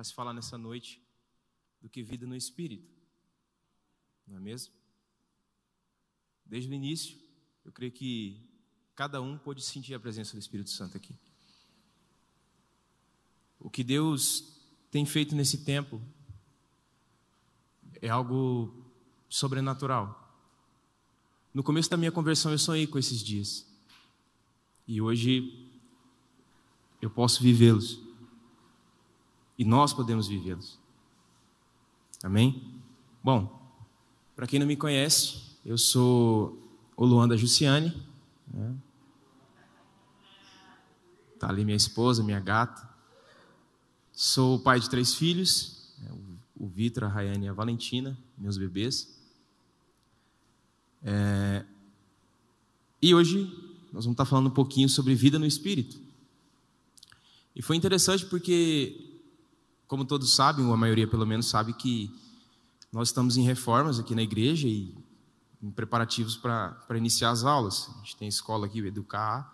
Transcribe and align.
para 0.00 0.04
se 0.04 0.14
falar 0.14 0.32
nessa 0.32 0.56
noite 0.56 0.98
do 1.82 1.86
que 1.86 2.02
vida 2.02 2.26
no 2.26 2.34
espírito. 2.34 2.90
Não 4.26 4.38
é 4.38 4.40
mesmo? 4.40 4.72
Desde 6.46 6.70
o 6.70 6.72
início, 6.72 7.18
eu 7.66 7.70
creio 7.70 7.92
que 7.92 8.40
cada 8.94 9.20
um 9.20 9.36
pôde 9.36 9.62
sentir 9.62 9.92
a 9.92 10.00
presença 10.00 10.32
do 10.32 10.38
Espírito 10.38 10.70
Santo 10.70 10.96
aqui. 10.96 11.14
O 13.58 13.68
que 13.68 13.84
Deus 13.84 14.58
tem 14.90 15.04
feito 15.04 15.34
nesse 15.34 15.66
tempo 15.66 16.00
é 18.00 18.08
algo 18.08 18.90
sobrenatural. 19.28 20.16
No 21.52 21.62
começo 21.62 21.90
da 21.90 21.98
minha 21.98 22.10
conversão, 22.10 22.50
eu 22.50 22.58
sonhei 22.58 22.86
com 22.86 22.98
esses 22.98 23.22
dias. 23.22 23.66
E 24.88 24.98
hoje 24.98 25.70
eu 27.02 27.10
posso 27.10 27.42
vivê-los. 27.42 28.09
E 29.60 29.64
nós 29.66 29.92
podemos 29.92 30.26
vivê-los. 30.26 30.78
Amém? 32.22 32.80
Bom, 33.22 33.60
para 34.34 34.46
quem 34.46 34.58
não 34.58 34.66
me 34.66 34.74
conhece, 34.74 35.58
eu 35.62 35.76
sou 35.76 36.58
o 36.96 37.04
Luan 37.04 37.36
Jussiane. 37.36 37.94
Né? 38.50 38.74
Tá 41.38 41.50
ali 41.50 41.62
minha 41.62 41.76
esposa, 41.76 42.24
minha 42.24 42.40
gata. 42.40 42.88
Sou 44.14 44.58
pai 44.60 44.80
de 44.80 44.88
três 44.88 45.14
filhos, 45.14 45.92
né? 45.98 46.08
o 46.58 46.66
Vitor, 46.66 47.04
a 47.04 47.08
Rayane 47.08 47.44
e 47.44 47.48
a 47.50 47.52
Valentina, 47.52 48.18
meus 48.38 48.56
bebês. 48.56 49.14
É... 51.02 51.66
E 53.02 53.14
hoje 53.14 53.44
nós 53.92 54.06
vamos 54.06 54.14
estar 54.14 54.24
falando 54.24 54.46
um 54.46 54.54
pouquinho 54.54 54.88
sobre 54.88 55.14
vida 55.14 55.38
no 55.38 55.44
Espírito. 55.44 56.00
E 57.54 57.60
foi 57.60 57.76
interessante 57.76 58.24
porque, 58.24 59.09
como 59.90 60.04
todos 60.04 60.32
sabem, 60.32 60.64
ou 60.64 60.72
a 60.72 60.76
maioria 60.76 61.08
pelo 61.08 61.26
menos 61.26 61.50
sabe, 61.50 61.72
que 61.72 62.14
nós 62.92 63.08
estamos 63.08 63.36
em 63.36 63.42
reformas 63.42 63.98
aqui 63.98 64.14
na 64.14 64.22
igreja 64.22 64.68
e 64.68 64.94
em 65.60 65.68
preparativos 65.68 66.36
para 66.36 66.96
iniciar 66.96 67.30
as 67.30 67.42
aulas. 67.42 67.90
A 67.96 67.98
gente 67.98 68.16
tem 68.16 68.28
escola 68.28 68.66
aqui, 68.66 68.78
Educar. 68.78 69.52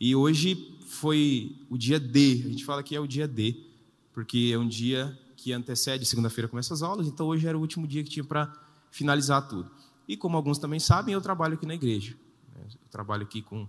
E 0.00 0.12
hoje 0.16 0.76
foi 0.88 1.56
o 1.70 1.78
dia 1.78 2.00
D. 2.00 2.42
A 2.46 2.48
gente 2.48 2.64
fala 2.64 2.82
que 2.82 2.96
é 2.96 3.00
o 3.00 3.06
dia 3.06 3.28
D, 3.28 3.64
porque 4.12 4.50
é 4.52 4.58
um 4.58 4.66
dia 4.66 5.16
que 5.36 5.52
antecede, 5.52 6.04
segunda-feira 6.04 6.48
começa 6.48 6.74
as 6.74 6.82
aulas, 6.82 7.06
então 7.06 7.28
hoje 7.28 7.46
era 7.46 7.56
o 7.56 7.60
último 7.60 7.86
dia 7.86 8.02
que 8.02 8.10
tinha 8.10 8.24
para 8.24 8.52
finalizar 8.90 9.46
tudo. 9.46 9.70
E 10.08 10.16
como 10.16 10.36
alguns 10.36 10.58
também 10.58 10.80
sabem, 10.80 11.14
eu 11.14 11.20
trabalho 11.20 11.54
aqui 11.54 11.64
na 11.64 11.76
igreja. 11.76 12.16
Né? 12.56 12.64
Eu 12.72 12.90
trabalho 12.90 13.22
aqui 13.22 13.40
com, 13.40 13.68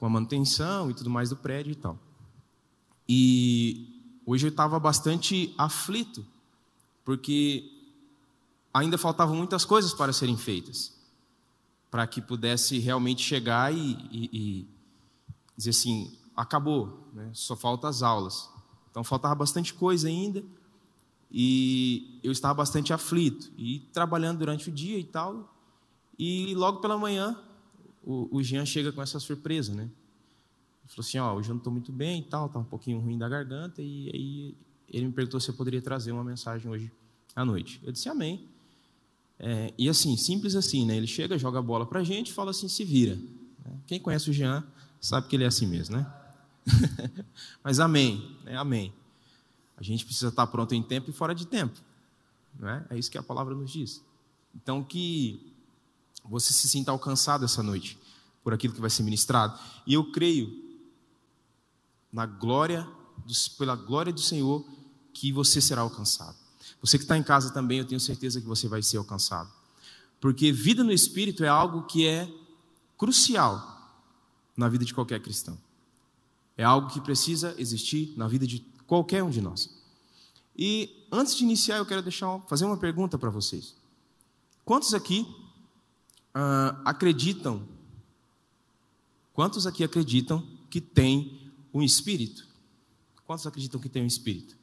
com 0.00 0.06
a 0.06 0.10
manutenção 0.10 0.90
e 0.90 0.94
tudo 0.94 1.08
mais 1.08 1.30
do 1.30 1.36
prédio 1.36 1.70
e 1.70 1.76
tal. 1.76 1.96
E 3.08 3.95
hoje 4.26 4.46
eu 4.46 4.50
estava 4.50 4.78
bastante 4.80 5.54
aflito, 5.56 6.26
porque 7.04 7.70
ainda 8.74 8.98
faltavam 8.98 9.36
muitas 9.36 9.64
coisas 9.64 9.94
para 9.94 10.12
serem 10.12 10.36
feitas, 10.36 10.92
para 11.90 12.06
que 12.06 12.20
pudesse 12.20 12.78
realmente 12.78 13.22
chegar 13.22 13.72
e, 13.72 13.92
e, 14.10 14.30
e 14.32 14.68
dizer 15.56 15.70
assim: 15.70 16.12
acabou, 16.36 17.08
né? 17.14 17.30
só 17.32 17.56
faltam 17.56 17.88
as 17.88 18.02
aulas. 18.02 18.50
Então 18.90 19.04
faltava 19.04 19.34
bastante 19.34 19.72
coisa 19.72 20.08
ainda, 20.08 20.44
e 21.30 22.18
eu 22.22 22.32
estava 22.32 22.54
bastante 22.54 22.92
aflito 22.92 23.50
e 23.56 23.80
trabalhando 23.92 24.38
durante 24.38 24.68
o 24.68 24.72
dia 24.72 24.98
e 24.98 25.04
tal. 25.04 25.54
E 26.18 26.54
logo 26.54 26.80
pela 26.80 26.96
manhã, 26.96 27.38
o, 28.02 28.38
o 28.38 28.42
Jean 28.42 28.64
chega 28.64 28.90
com 28.90 29.02
essa 29.02 29.20
surpresa, 29.20 29.74
né? 29.74 29.90
Falou 30.88 31.06
assim: 31.06 31.18
Ó, 31.18 31.34
hoje 31.34 31.48
eu 31.50 31.54
não 31.54 31.58
estou 31.58 31.72
muito 31.72 31.92
bem 31.92 32.20
e 32.20 32.24
tal, 32.24 32.46
está 32.46 32.58
um 32.58 32.64
pouquinho 32.64 32.98
ruim 32.98 33.18
da 33.18 33.28
garganta. 33.28 33.82
E 33.82 34.10
aí 34.12 34.54
ele 34.88 35.06
me 35.06 35.12
perguntou 35.12 35.40
se 35.40 35.48
eu 35.48 35.54
poderia 35.54 35.82
trazer 35.82 36.12
uma 36.12 36.24
mensagem 36.24 36.70
hoje 36.70 36.92
à 37.34 37.44
noite. 37.44 37.80
Eu 37.84 37.92
disse: 37.92 38.08
Amém. 38.08 38.46
É, 39.38 39.74
e 39.76 39.88
assim, 39.88 40.16
simples 40.16 40.54
assim, 40.54 40.86
né? 40.86 40.96
Ele 40.96 41.06
chega, 41.06 41.36
joga 41.36 41.58
a 41.58 41.62
bola 41.62 41.84
para 41.84 42.00
a 42.00 42.04
gente 42.04 42.32
fala 42.32 42.50
assim: 42.50 42.68
se 42.68 42.84
vira. 42.84 43.18
Quem 43.86 44.00
conhece 44.00 44.30
o 44.30 44.32
Jean 44.32 44.64
sabe 45.00 45.28
que 45.28 45.36
ele 45.36 45.44
é 45.44 45.46
assim 45.46 45.66
mesmo, 45.66 45.96
né? 45.96 46.06
Mas 47.62 47.78
amém, 47.80 48.36
né? 48.44 48.56
amém. 48.56 48.92
A 49.76 49.82
gente 49.82 50.04
precisa 50.04 50.28
estar 50.28 50.46
pronto 50.46 50.74
em 50.74 50.82
tempo 50.82 51.10
e 51.10 51.12
fora 51.12 51.34
de 51.34 51.46
tempo. 51.46 51.78
Não 52.58 52.68
é? 52.68 52.86
é 52.90 52.98
isso 52.98 53.10
que 53.10 53.18
a 53.18 53.22
palavra 53.22 53.54
nos 53.54 53.70
diz. 53.70 54.02
Então, 54.54 54.82
que 54.82 55.52
você 56.24 56.52
se 56.52 56.68
sinta 56.68 56.90
alcançado 56.90 57.44
essa 57.44 57.62
noite 57.62 57.98
por 58.42 58.54
aquilo 58.54 58.72
que 58.72 58.80
vai 58.80 58.90
ser 58.90 59.02
ministrado. 59.02 59.58
E 59.86 59.94
eu 59.94 60.10
creio, 60.10 60.65
na 62.16 62.24
glória, 62.24 62.88
pela 63.58 63.76
glória 63.76 64.10
do 64.10 64.22
Senhor, 64.22 64.66
que 65.12 65.30
você 65.30 65.60
será 65.60 65.82
alcançado. 65.82 66.34
Você 66.80 66.96
que 66.96 67.04
está 67.04 67.18
em 67.18 67.22
casa 67.22 67.52
também, 67.52 67.78
eu 67.78 67.84
tenho 67.84 68.00
certeza 68.00 68.40
que 68.40 68.46
você 68.46 68.66
vai 68.66 68.82
ser 68.82 68.96
alcançado. 68.96 69.52
Porque 70.18 70.50
vida 70.50 70.82
no 70.82 70.90
Espírito 70.90 71.44
é 71.44 71.48
algo 71.48 71.82
que 71.82 72.06
é 72.06 72.26
crucial 72.96 74.00
na 74.56 74.66
vida 74.66 74.82
de 74.82 74.94
qualquer 74.94 75.20
cristão. 75.20 75.58
É 76.56 76.64
algo 76.64 76.88
que 76.88 77.02
precisa 77.02 77.54
existir 77.58 78.14
na 78.16 78.26
vida 78.26 78.46
de 78.46 78.60
qualquer 78.86 79.22
um 79.22 79.28
de 79.28 79.42
nós. 79.42 79.68
E 80.56 81.06
antes 81.12 81.36
de 81.36 81.44
iniciar, 81.44 81.76
eu 81.76 81.84
quero 81.84 82.00
deixar, 82.00 82.40
fazer 82.48 82.64
uma 82.64 82.78
pergunta 82.78 83.18
para 83.18 83.28
vocês. 83.28 83.76
Quantos 84.64 84.94
aqui 84.94 85.26
uh, 86.34 86.80
acreditam? 86.82 87.68
Quantos 89.34 89.66
aqui 89.66 89.84
acreditam 89.84 90.42
que 90.70 90.80
tem 90.80 91.45
um 91.78 91.82
espírito? 91.82 92.46
Quantos 93.26 93.46
acreditam 93.46 93.80
que 93.80 93.88
tem 93.88 94.02
um 94.02 94.06
espírito? 94.06 94.56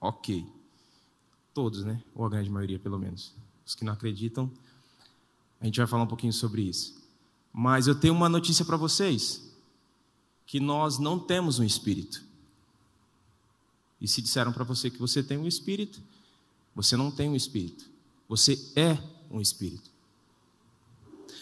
Ok. 0.00 0.46
Todos, 1.54 1.84
né? 1.84 2.02
Ou 2.14 2.26
a 2.26 2.28
grande 2.28 2.50
maioria, 2.50 2.78
pelo 2.78 2.98
menos. 2.98 3.32
Os 3.64 3.74
que 3.74 3.84
não 3.84 3.92
acreditam, 3.92 4.50
a 5.60 5.64
gente 5.64 5.78
vai 5.78 5.86
falar 5.86 6.04
um 6.04 6.08
pouquinho 6.08 6.32
sobre 6.32 6.62
isso. 6.62 6.96
Mas 7.52 7.86
eu 7.86 7.94
tenho 7.94 8.14
uma 8.14 8.28
notícia 8.28 8.64
para 8.64 8.76
vocês: 8.76 9.42
que 10.46 10.60
nós 10.60 10.98
não 10.98 11.18
temos 11.18 11.58
um 11.58 11.64
espírito. 11.64 12.22
E 14.00 14.06
se 14.06 14.22
disseram 14.22 14.52
para 14.52 14.64
você 14.64 14.90
que 14.90 14.98
você 14.98 15.22
tem 15.22 15.38
um 15.38 15.46
espírito, 15.46 16.00
você 16.74 16.96
não 16.96 17.10
tem 17.10 17.28
um 17.28 17.34
espírito. 17.34 17.84
Você 18.28 18.72
é 18.76 18.98
um 19.30 19.40
espírito. 19.40 19.90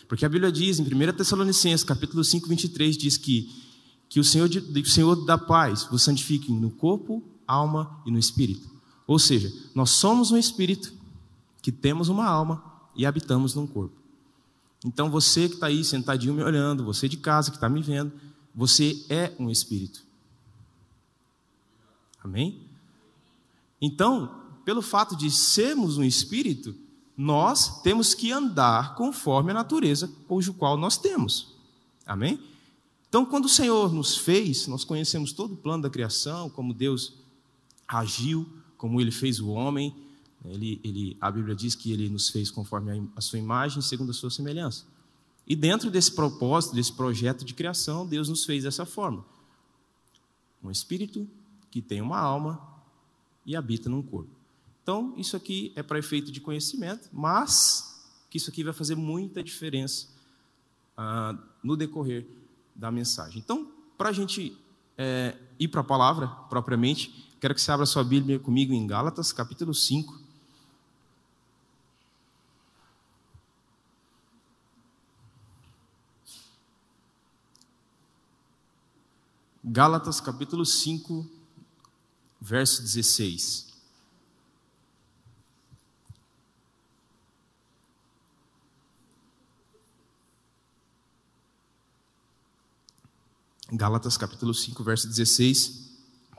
Porque 0.09 0.25
a 0.25 0.29
Bíblia 0.29 0.53
diz 0.53 0.79
em 0.79 0.83
1 0.83 1.13
Tessalonicenses, 1.17 1.85
capítulo 1.85 2.23
5, 2.23 2.49
23, 2.49 2.97
diz 2.97 3.17
que, 3.17 3.66
que 4.09 4.21
o, 4.21 4.25
Senhor, 4.25 4.49
o 4.49 4.87
Senhor 4.87 5.25
da 5.25 5.37
paz 5.37 5.85
vos 5.85 6.03
santifique 6.03 6.53
no 6.53 6.71
corpo, 6.71 7.23
alma 7.47 8.01
e 8.07 8.11
no 8.11 8.19
espírito. 8.19 8.69
Ou 9.07 9.19
seja, 9.19 9.53
nós 9.75 9.91
somos 9.91 10.31
um 10.31 10.37
espírito 10.37 10.93
que 11.63 11.73
temos 11.73 12.09
uma 12.09 12.27
alma 12.27 12.63
e 12.95 13.05
habitamos 13.05 13.55
num 13.55 13.67
corpo. 13.67 13.97
Então 14.85 15.11
você 15.11 15.49
que 15.49 15.55
está 15.55 15.67
aí 15.67 15.85
sentadinho 15.85 16.35
me 16.35 16.43
olhando, 16.43 16.85
você 16.85 17.09
de 17.09 17.17
casa 17.17 17.51
que 17.51 17.57
está 17.57 17.69
me 17.69 17.83
vendo, 17.83 18.13
você 18.55 19.05
é 19.09 19.35
um 19.39 19.51
espírito. 19.51 20.05
Amém? 22.23 22.61
Então, 23.81 24.43
pelo 24.65 24.83
fato 24.83 25.17
de 25.17 25.31
sermos 25.31 25.99
um 25.99 26.05
espírito, 26.05 26.75
nós 27.17 27.83
temos 27.83 28.15
que 28.15 28.33
andar 28.33 28.95
conforme 28.95 29.51
a 29.51 29.55
natureza 29.55 30.11
cujo 30.27 30.55
qual 30.55 30.77
nós 30.77 30.97
temos. 30.97 31.55
Amém? 32.05 32.41
Então, 33.17 33.25
quando 33.25 33.47
o 33.47 33.49
Senhor 33.49 33.95
nos 33.95 34.15
fez, 34.15 34.67
nós 34.67 34.85
conhecemos 34.85 35.33
todo 35.33 35.55
o 35.55 35.57
plano 35.57 35.85
da 35.85 35.89
criação, 35.89 36.51
como 36.51 36.75
Deus 36.75 37.15
agiu, 37.89 38.47
como 38.77 39.01
Ele 39.01 39.11
fez 39.11 39.41
o 39.41 39.49
homem. 39.49 39.97
Ele, 40.45 40.79
ele, 40.85 41.17
a 41.19 41.31
Bíblia 41.31 41.55
diz 41.55 41.75
que 41.75 41.91
Ele 41.91 42.11
nos 42.11 42.29
fez 42.29 42.51
conforme 42.51 43.09
a 43.17 43.21
sua 43.23 43.39
imagem, 43.39 43.81
segundo 43.81 44.11
a 44.11 44.13
sua 44.13 44.31
semelhança. 44.31 44.85
E 45.47 45.57
dentro 45.57 45.91
desse 45.91 46.13
propósito, 46.13 46.75
desse 46.75 46.93
projeto 46.93 47.43
de 47.43 47.55
criação, 47.55 48.07
Deus 48.07 48.29
nos 48.29 48.45
fez 48.45 48.65
dessa 48.65 48.85
forma: 48.85 49.25
um 50.63 50.71
espírito 50.71 51.27
que 51.71 51.81
tem 51.81 52.03
uma 52.03 52.19
alma 52.19 52.61
e 53.47 53.57
habita 53.57 53.89
num 53.89 54.03
corpo. 54.03 54.29
Então, 54.83 55.15
isso 55.17 55.35
aqui 55.35 55.73
é 55.75 55.83
para 55.83 55.99
efeito 55.99 56.31
de 56.31 56.39
conhecimento, 56.39 57.09
mas 57.15 57.99
que 58.29 58.37
isso 58.37 58.51
aqui 58.51 58.63
vai 58.63 58.75
fazer 58.75 58.95
muita 58.95 59.43
diferença 59.43 60.07
ah, 60.95 61.35
no 61.65 61.79
decorrer 61.79 62.36
da 62.77 62.91
mensagem. 62.91 63.39
Então, 63.39 63.73
para 63.97 64.11
a 64.11 64.13
gente 64.13 64.57
é, 64.97 65.37
ir 65.59 65.69
para 65.69 65.81
a 65.81 65.85
palavra 65.85 66.29
propriamente, 66.49 67.35
quero 67.41 67.55
que 67.55 67.61
você 67.61 67.73
abra 67.73 67.87
sua 67.87 68.05
Bíblia 68.05 68.39
comigo 68.39 68.73
em 68.73 68.87
Gálatas, 68.87 69.33
capítulo 69.33 69.75
5. 69.75 70.27
Gálatas 79.69 80.21
capítulo 80.21 80.65
5, 80.65 81.29
verso 82.41 82.83
16. 82.83 83.76
Gálatas 93.73 94.17
capítulo 94.17 94.55
5, 94.55 94.83
verso 94.85 95.09
16. 95.09 95.87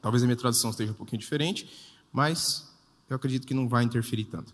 Talvez 0.01 0.23
a 0.23 0.25
minha 0.25 0.37
tradução 0.37 0.69
esteja 0.69 0.91
um 0.91 0.95
pouquinho 0.95 1.19
diferente, 1.19 1.69
mas 2.11 2.71
eu 3.09 3.15
acredito 3.15 3.45
que 3.45 3.53
não 3.53 3.67
vai 3.67 3.83
interferir 3.83 4.25
tanto. 4.25 4.53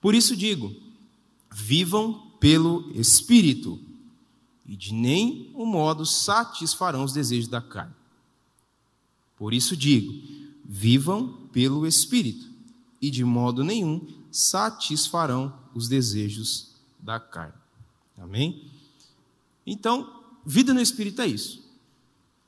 Por 0.00 0.14
isso 0.14 0.36
digo: 0.36 0.74
vivam 1.52 2.32
pelo 2.40 2.90
Espírito, 2.92 3.80
e 4.66 4.76
de 4.76 4.92
nenhum 4.92 5.64
modo 5.64 6.04
satisfarão 6.04 7.04
os 7.04 7.12
desejos 7.12 7.48
da 7.48 7.60
carne. 7.60 7.94
Por 9.36 9.54
isso 9.54 9.76
digo: 9.76 10.12
vivam 10.64 11.48
pelo 11.52 11.86
Espírito, 11.86 12.48
e 13.00 13.10
de 13.10 13.24
modo 13.24 13.62
nenhum 13.62 14.04
satisfarão 14.32 15.56
os 15.72 15.86
desejos 15.86 16.74
da 16.98 17.20
carne. 17.20 17.54
Amém? 18.16 18.68
Então, 19.64 20.24
vida 20.44 20.74
no 20.74 20.80
Espírito 20.80 21.22
é 21.22 21.28
isso. 21.28 21.67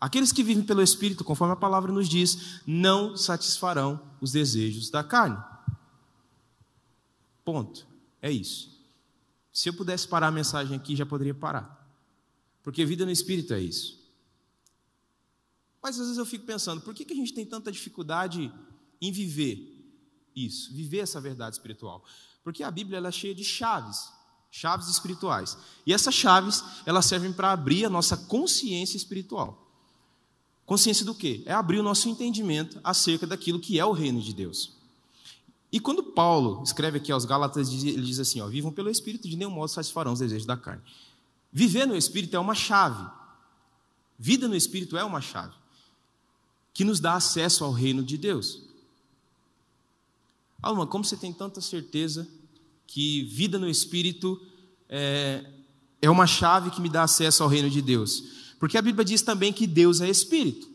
Aqueles 0.00 0.32
que 0.32 0.43
vivem 0.43 0.64
pelo 0.64 0.82
Espírito, 0.82 1.23
conforme 1.23 1.52
a 1.52 1.56
palavra 1.56 1.93
nos 1.93 2.08
diz, 2.08 2.62
não 2.67 3.17
satisfarão 3.17 4.00
os 4.20 4.32
desejos 4.32 4.88
da 4.88 5.05
carne. 5.05 5.37
Ponto. 7.44 7.87
É 8.23 8.31
isso. 8.31 8.70
Se 9.52 9.69
eu 9.69 9.75
pudesse 9.75 10.08
parar 10.08 10.29
a 10.29 10.32
mensagem 10.32 10.76
aqui, 10.76 10.97
já 10.97 11.05
poderia 11.05 11.35
parar. 11.35 11.79
Porque 12.62 12.85
vida 12.85 13.05
no 13.05 13.11
Espírito 13.11 13.52
é 13.52 13.61
isso. 13.61 13.99
Mas 15.82 15.97
às 15.97 16.06
vezes 16.06 16.19
eu 16.19 16.26
fico 16.26 16.46
pensando, 16.46 16.81
por 16.81 16.94
que, 16.94 17.05
que 17.05 17.12
a 17.12 17.17
gente 17.17 17.32
tem 17.32 17.44
tanta 17.44 17.73
dificuldade 17.73 18.53
em 19.00 19.12
viver 19.12 19.76
isso, 20.37 20.73
viver 20.73 20.99
essa 20.99 21.20
verdade 21.20 21.56
espiritual? 21.56 22.05
Porque 22.44 22.62
a 22.62 22.70
Bíblia 22.70 22.99
é 23.06 23.11
cheia 23.11 23.35
de 23.35 23.44
chaves, 23.44 24.11
chaves 24.50 24.88
espirituais. 24.88 25.56
E 25.87 25.93
essas 25.93 26.14
chaves, 26.14 26.62
elas 26.85 27.06
servem 27.06 27.32
para 27.32 27.53
abrir 27.53 27.85
a 27.85 27.91
nossa 27.91 28.17
consciência 28.17 28.96
espiritual. 28.96 29.69
Consciência 30.70 31.05
do 31.05 31.17
quê? 31.17 31.43
É 31.46 31.52
abrir 31.52 31.81
o 31.81 31.82
nosso 31.82 32.08
entendimento 32.08 32.78
acerca 32.84 33.26
daquilo 33.26 33.58
que 33.58 33.81
é 33.81 33.84
o 33.84 33.90
reino 33.90 34.20
de 34.20 34.32
Deus. 34.32 34.70
E 35.72 35.81
quando 35.81 36.00
Paulo 36.00 36.62
escreve 36.62 36.99
aqui 36.99 37.11
aos 37.11 37.25
Gálatas, 37.25 37.69
ele 37.70 38.02
diz 38.02 38.20
assim: 38.20 38.40
ó, 38.40 38.46
vivam 38.46 38.70
pelo 38.70 38.88
Espírito, 38.88 39.28
de 39.28 39.34
nenhum 39.34 39.50
modo 39.50 39.69
satisfarão 39.69 40.12
os 40.12 40.20
desejos 40.20 40.46
da 40.46 40.56
carne. 40.56 40.81
Viver 41.52 41.87
no 41.87 41.96
Espírito 41.96 42.37
é 42.37 42.38
uma 42.38 42.55
chave. 42.55 43.05
Vida 44.17 44.46
no 44.46 44.55
Espírito 44.55 44.96
é 44.96 45.02
uma 45.02 45.20
chave 45.20 45.56
que 46.72 46.84
nos 46.84 47.00
dá 47.00 47.14
acesso 47.14 47.64
ao 47.64 47.72
reino 47.72 48.05
de 48.05 48.17
Deus. 48.17 48.62
Alma, 50.62 50.87
como 50.87 51.05
você 51.05 51.17
tem 51.17 51.32
tanta 51.32 51.61
certeza 51.61 52.28
que 52.87 53.25
vida 53.25 53.58
no 53.58 53.69
Espírito 53.69 54.40
é, 54.88 55.44
é 56.00 56.08
uma 56.08 56.28
chave 56.28 56.70
que 56.70 56.81
me 56.81 56.88
dá 56.88 57.02
acesso 57.02 57.43
ao 57.43 57.49
reino 57.49 57.69
de 57.69 57.82
Deus? 57.82 58.39
Porque 58.60 58.78
a 58.78 58.82
Bíblia 58.82 59.04
diz 59.04 59.22
também 59.22 59.52
que 59.52 59.66
Deus 59.66 60.00
é 60.00 60.08
Espírito. 60.08 60.68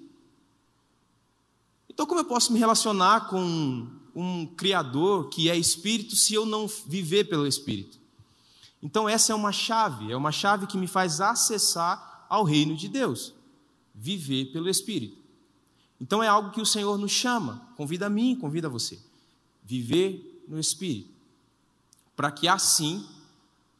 Então, 1.89 2.05
como 2.05 2.19
eu 2.19 2.25
posso 2.25 2.51
me 2.51 2.59
relacionar 2.59 3.29
com 3.29 3.87
um 4.13 4.45
Criador 4.45 5.29
que 5.29 5.49
é 5.49 5.57
Espírito 5.57 6.17
se 6.17 6.33
eu 6.33 6.45
não 6.45 6.67
viver 6.67 7.29
pelo 7.29 7.47
Espírito? 7.47 7.97
Então, 8.83 9.07
essa 9.07 9.31
é 9.31 9.35
uma 9.35 9.53
chave, 9.53 10.11
é 10.11 10.17
uma 10.17 10.31
chave 10.31 10.67
que 10.67 10.77
me 10.77 10.87
faz 10.87 11.21
acessar 11.21 12.25
ao 12.27 12.43
reino 12.43 12.75
de 12.75 12.89
Deus, 12.89 13.33
viver 13.93 14.51
pelo 14.51 14.67
Espírito. 14.67 15.23
Então 15.99 16.21
é 16.21 16.27
algo 16.27 16.51
que 16.51 16.61
o 16.61 16.65
Senhor 16.65 16.97
nos 16.97 17.11
chama, 17.11 17.69
convida 17.77 18.07
a 18.07 18.09
mim, 18.09 18.35
convida 18.35 18.67
a 18.67 18.69
você. 18.69 18.99
Viver 19.63 20.43
no 20.47 20.59
Espírito. 20.59 21.09
Para 22.15 22.31
que 22.31 22.47
assim 22.47 23.05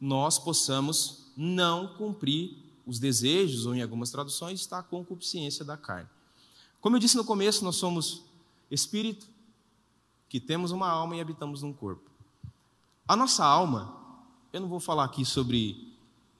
nós 0.00 0.38
possamos 0.38 1.26
não 1.36 1.88
cumprir 1.94 2.56
os 2.86 2.98
desejos, 2.98 3.66
ou 3.66 3.74
em 3.74 3.82
algumas 3.82 4.10
traduções, 4.10 4.60
estar 4.60 4.82
com 4.84 4.98
concupiscência 4.98 5.64
da 5.64 5.76
carne. 5.76 6.08
Como 6.80 6.94
eu 6.94 7.00
disse 7.00 7.16
no 7.16 7.24
começo, 7.24 7.64
nós 7.64 7.76
somos 7.76 8.22
espírito, 8.70 9.26
que 10.28 10.38
temos 10.38 10.70
uma 10.70 10.88
alma 10.88 11.16
e 11.16 11.20
habitamos 11.20 11.62
num 11.62 11.72
corpo. 11.72 12.08
A 13.08 13.16
nossa 13.16 13.44
alma, 13.44 13.96
eu 14.52 14.60
não 14.60 14.68
vou 14.68 14.80
falar 14.80 15.04
aqui 15.04 15.24
sobre 15.24 15.94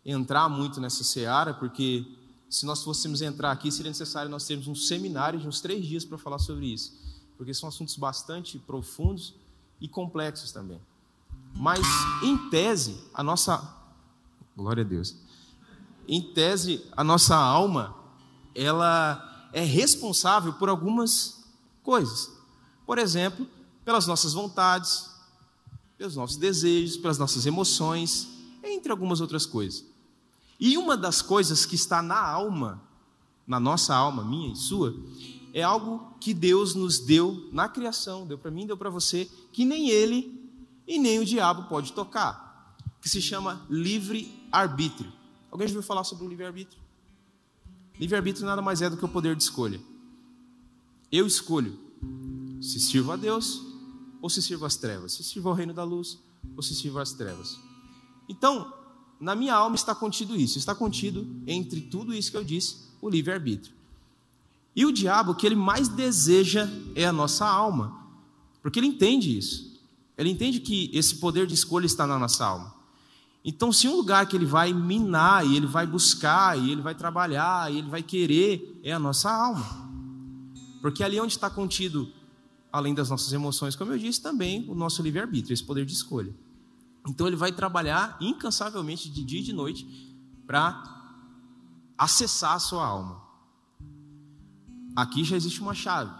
entrar 0.04 0.48
muito 0.48 0.80
nessa 0.80 1.02
seara, 1.02 1.52
porque 1.52 2.06
se 2.48 2.64
nós 2.64 2.82
fôssemos 2.82 3.22
entrar 3.22 3.50
aqui, 3.50 3.70
seria 3.72 3.90
necessário 3.90 4.30
nós 4.30 4.46
termos 4.46 4.68
um 4.68 4.74
seminário 4.74 5.38
de 5.40 5.48
uns 5.48 5.60
três 5.60 5.84
dias 5.84 6.04
para 6.04 6.16
falar 6.16 6.38
sobre 6.38 6.66
isso, 6.66 6.96
porque 7.36 7.52
são 7.52 7.68
assuntos 7.68 7.96
bastante 7.96 8.58
profundos 8.58 9.34
e 9.80 9.88
complexos 9.88 10.52
também. 10.52 10.80
Mas, 11.54 11.80
em 12.22 12.36
tese, 12.50 13.00
a 13.12 13.22
nossa. 13.22 13.74
Glória 14.56 14.82
a 14.82 14.86
Deus. 14.86 15.16
Em 16.08 16.22
tese, 16.22 16.84
a 16.96 17.02
nossa 17.02 17.36
alma, 17.36 17.96
ela 18.54 19.48
é 19.52 19.62
responsável 19.62 20.52
por 20.52 20.68
algumas 20.68 21.44
coisas. 21.82 22.30
Por 22.84 22.98
exemplo, 22.98 23.46
pelas 23.84 24.06
nossas 24.06 24.32
vontades, 24.32 25.10
pelos 25.96 26.16
nossos 26.16 26.36
desejos, 26.36 26.96
pelas 26.96 27.18
nossas 27.18 27.46
emoções, 27.46 28.28
entre 28.62 28.90
algumas 28.90 29.20
outras 29.20 29.46
coisas. 29.46 29.84
E 30.58 30.76
uma 30.76 30.96
das 30.96 31.22
coisas 31.22 31.66
que 31.66 31.74
está 31.74 32.02
na 32.02 32.18
alma, 32.18 32.82
na 33.46 33.60
nossa 33.60 33.94
alma, 33.94 34.24
minha 34.24 34.52
e 34.52 34.56
sua, 34.56 34.94
é 35.52 35.62
algo 35.62 36.14
que 36.20 36.34
Deus 36.34 36.74
nos 36.74 36.98
deu 36.98 37.48
na 37.52 37.68
criação, 37.68 38.26
deu 38.26 38.36
para 38.36 38.50
mim, 38.50 38.66
deu 38.66 38.76
para 38.76 38.90
você, 38.90 39.30
que 39.52 39.64
nem 39.64 39.88
ele 39.88 40.50
e 40.86 40.98
nem 40.98 41.18
o 41.18 41.24
diabo 41.24 41.68
pode 41.68 41.92
tocar, 41.92 42.76
que 43.00 43.08
se 43.08 43.22
chama 43.22 43.64
livre-arbítrio. 43.70 45.12
Alguém 45.50 45.66
já 45.68 45.72
ouviu 45.72 45.86
falar 45.86 46.04
sobre 46.04 46.24
o 46.24 46.28
livre-arbítrio? 46.28 46.80
Livre-arbítrio 47.98 48.46
nada 48.46 48.60
mais 48.60 48.82
é 48.82 48.90
do 48.90 48.96
que 48.96 49.04
o 49.04 49.08
poder 49.08 49.34
de 49.34 49.42
escolha. 49.42 49.80
Eu 51.10 51.26
escolho 51.26 51.78
se 52.60 52.78
sirvo 52.80 53.12
a 53.12 53.16
Deus 53.16 53.62
ou 54.20 54.28
se 54.28 54.42
sirvo 54.42 54.66
às 54.66 54.76
trevas, 54.76 55.12
se 55.12 55.24
sirvo 55.24 55.48
ao 55.48 55.54
reino 55.54 55.72
da 55.72 55.84
luz 55.84 56.18
ou 56.56 56.62
se 56.62 56.74
sirvo 56.74 56.98
às 56.98 57.12
trevas. 57.12 57.58
Então, 58.28 58.72
na 59.20 59.34
minha 59.34 59.54
alma 59.54 59.76
está 59.76 59.94
contido 59.94 60.36
isso, 60.36 60.58
está 60.58 60.74
contido 60.74 61.26
entre 61.46 61.80
tudo 61.80 62.12
isso 62.12 62.30
que 62.30 62.36
eu 62.36 62.44
disse, 62.44 62.76
o 63.00 63.08
livre-arbítrio. 63.08 63.74
E 64.74 64.84
o 64.84 64.92
diabo, 64.92 65.32
o 65.32 65.34
que 65.34 65.46
ele 65.46 65.56
mais 65.56 65.88
deseja 65.88 66.68
é 66.94 67.06
a 67.06 67.12
nossa 67.12 67.46
alma, 67.46 68.06
porque 68.60 68.78
ele 68.78 68.88
entende 68.88 69.36
isso. 69.36 69.80
Ele 70.18 70.30
entende 70.30 70.60
que 70.60 70.90
esse 70.92 71.16
poder 71.16 71.46
de 71.46 71.54
escolha 71.54 71.86
está 71.86 72.06
na 72.06 72.18
nossa 72.18 72.44
alma. 72.44 72.74
Então, 73.48 73.72
se 73.72 73.86
um 73.86 73.94
lugar 73.94 74.26
que 74.26 74.34
ele 74.34 74.44
vai 74.44 74.72
minar, 74.72 75.46
e 75.46 75.56
ele 75.56 75.68
vai 75.68 75.86
buscar, 75.86 76.58
e 76.58 76.72
ele 76.72 76.82
vai 76.82 76.96
trabalhar, 76.96 77.72
e 77.72 77.78
ele 77.78 77.88
vai 77.88 78.02
querer, 78.02 78.80
é 78.82 78.92
a 78.92 78.98
nossa 78.98 79.30
alma. 79.30 79.64
Porque 80.82 81.04
ali 81.04 81.20
onde 81.20 81.34
está 81.34 81.48
contido, 81.48 82.12
além 82.72 82.92
das 82.92 83.08
nossas 83.08 83.32
emoções, 83.32 83.76
como 83.76 83.92
eu 83.92 83.98
disse, 83.98 84.20
também 84.20 84.68
o 84.68 84.74
nosso 84.74 85.00
livre-arbítrio, 85.00 85.54
esse 85.54 85.62
poder 85.62 85.86
de 85.86 85.92
escolha. 85.92 86.34
Então 87.08 87.24
ele 87.28 87.36
vai 87.36 87.52
trabalhar 87.52 88.16
incansavelmente 88.20 89.08
de 89.08 89.22
dia 89.22 89.38
e 89.38 89.44
de 89.44 89.52
noite 89.52 89.86
para 90.44 90.82
acessar 91.96 92.54
a 92.54 92.58
sua 92.58 92.84
alma. 92.84 93.22
Aqui 94.96 95.22
já 95.22 95.36
existe 95.36 95.60
uma 95.60 95.72
chave. 95.72 96.10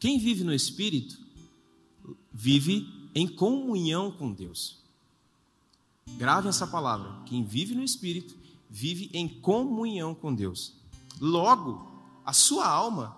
Quem 0.00 0.18
vive 0.18 0.44
no 0.44 0.54
Espírito 0.54 1.14
vive 2.32 3.10
em 3.14 3.28
comunhão 3.28 4.10
com 4.10 4.32
Deus. 4.32 4.78
Grave 6.16 6.48
essa 6.48 6.66
palavra. 6.66 7.22
Quem 7.26 7.44
vive 7.44 7.74
no 7.74 7.82
Espírito 7.82 8.34
vive 8.68 9.10
em 9.12 9.28
comunhão 9.28 10.14
com 10.14 10.34
Deus. 10.34 10.74
Logo, 11.20 11.86
a 12.24 12.32
sua 12.32 12.66
alma 12.66 13.16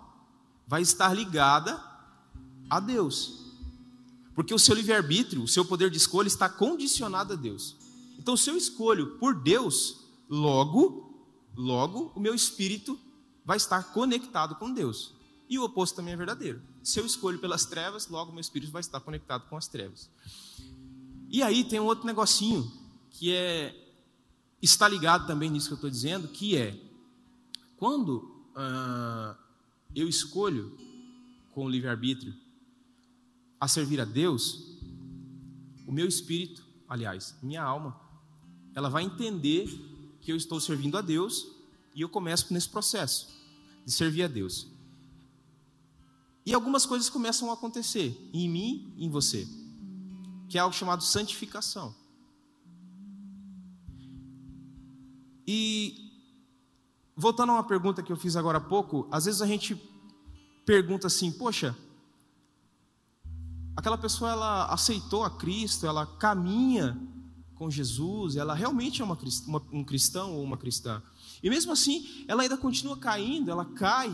vai 0.67 0.81
estar 0.81 1.13
ligada 1.13 1.83
a 2.69 2.79
Deus. 2.79 3.51
Porque 4.33 4.53
o 4.53 4.59
seu 4.59 4.75
livre-arbítrio, 4.75 5.43
o 5.43 5.47
seu 5.47 5.65
poder 5.65 5.89
de 5.89 5.97
escolha 5.97 6.27
está 6.27 6.47
condicionado 6.47 7.33
a 7.33 7.35
Deus. 7.35 7.75
Então, 8.17 8.37
se 8.37 8.49
eu 8.49 8.55
escolho 8.55 9.17
por 9.17 9.35
Deus, 9.35 9.97
logo, 10.29 11.13
logo 11.55 12.11
o 12.15 12.19
meu 12.19 12.33
espírito 12.33 12.97
vai 13.43 13.57
estar 13.57 13.83
conectado 13.91 14.55
com 14.55 14.71
Deus. 14.71 15.13
E 15.49 15.59
o 15.59 15.63
oposto 15.63 15.97
também 15.97 16.13
é 16.13 16.17
verdadeiro. 16.17 16.61
Se 16.81 16.99
eu 16.99 17.05
escolho 17.05 17.39
pelas 17.39 17.65
trevas, 17.65 18.07
logo 18.07 18.31
o 18.31 18.33
meu 18.33 18.41
espírito 18.41 18.71
vai 18.71 18.79
estar 18.79 19.01
conectado 19.01 19.49
com 19.49 19.57
as 19.57 19.67
trevas. 19.67 20.09
E 21.29 21.43
aí 21.43 21.63
tem 21.63 21.79
um 21.79 21.85
outro 21.85 22.05
negocinho 22.05 22.71
que 23.11 23.33
é 23.33 23.77
está 24.61 24.87
ligado 24.87 25.25
também 25.25 25.49
nisso 25.49 25.67
que 25.67 25.73
eu 25.73 25.77
estou 25.77 25.89
dizendo, 25.89 26.27
que 26.27 26.55
é 26.55 26.79
quando 27.77 28.45
ah, 28.55 29.35
eu 29.95 30.07
escolho 30.07 30.77
com 31.53 31.65
o 31.65 31.69
livre-arbítrio 31.69 32.33
a 33.59 33.67
servir 33.67 33.99
a 33.99 34.05
Deus, 34.05 34.77
o 35.87 35.91
meu 35.91 36.07
espírito, 36.07 36.63
aliás, 36.87 37.35
minha 37.41 37.61
alma, 37.61 37.99
ela 38.73 38.89
vai 38.89 39.03
entender 39.03 39.67
que 40.21 40.31
eu 40.31 40.35
estou 40.35 40.59
servindo 40.59 40.97
a 40.97 41.01
Deus 41.01 41.47
e 41.93 42.01
eu 42.01 42.09
começo 42.09 42.53
nesse 42.53 42.69
processo 42.69 43.27
de 43.85 43.91
servir 43.91 44.23
a 44.23 44.27
Deus. 44.27 44.67
E 46.45 46.53
algumas 46.53 46.85
coisas 46.85 47.09
começam 47.09 47.49
a 47.51 47.53
acontecer 47.53 48.29
em 48.33 48.49
mim 48.49 48.93
e 48.97 49.05
em 49.05 49.09
você, 49.09 49.47
que 50.49 50.57
é 50.57 50.61
algo 50.61 50.75
chamado 50.75 51.03
santificação. 51.03 51.95
E 55.47 56.11
voltando 57.15 57.51
a 57.51 57.53
uma 57.53 57.63
pergunta 57.63 58.03
que 58.03 58.11
eu 58.11 58.17
fiz 58.17 58.35
agora 58.35 58.57
há 58.57 58.61
pouco, 58.61 59.07
às 59.11 59.25
vezes 59.25 59.41
a 59.41 59.47
gente 59.47 59.75
pergunta 60.65 61.07
assim: 61.07 61.31
poxa, 61.31 61.75
aquela 63.75 63.97
pessoa 63.97 64.31
ela 64.31 64.65
aceitou 64.65 65.23
a 65.23 65.29
Cristo, 65.29 65.85
ela 65.85 66.05
caminha 66.05 66.99
com 67.55 67.69
Jesus, 67.69 68.35
ela 68.35 68.55
realmente 68.55 69.01
é 69.01 69.05
uma, 69.05 69.17
uma, 69.47 69.61
um 69.71 69.83
cristão 69.83 70.33
ou 70.33 70.43
uma 70.43 70.57
cristã. 70.57 71.01
E 71.43 71.49
mesmo 71.49 71.71
assim, 71.71 72.25
ela 72.27 72.41
ainda 72.41 72.57
continua 72.57 72.97
caindo, 72.97 73.51
ela 73.51 73.65
cai 73.65 74.09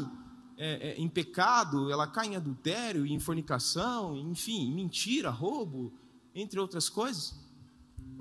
é, 0.57 0.89
é, 0.89 0.95
em 0.97 1.07
pecado, 1.07 1.89
ela 1.91 2.07
cai 2.07 2.27
em 2.27 2.35
adultério, 2.35 3.05
em 3.05 3.19
fornicação, 3.19 4.17
enfim, 4.17 4.73
mentira, 4.73 5.29
roubo, 5.29 5.93
entre 6.35 6.59
outras 6.59 6.89
coisas. 6.89 7.35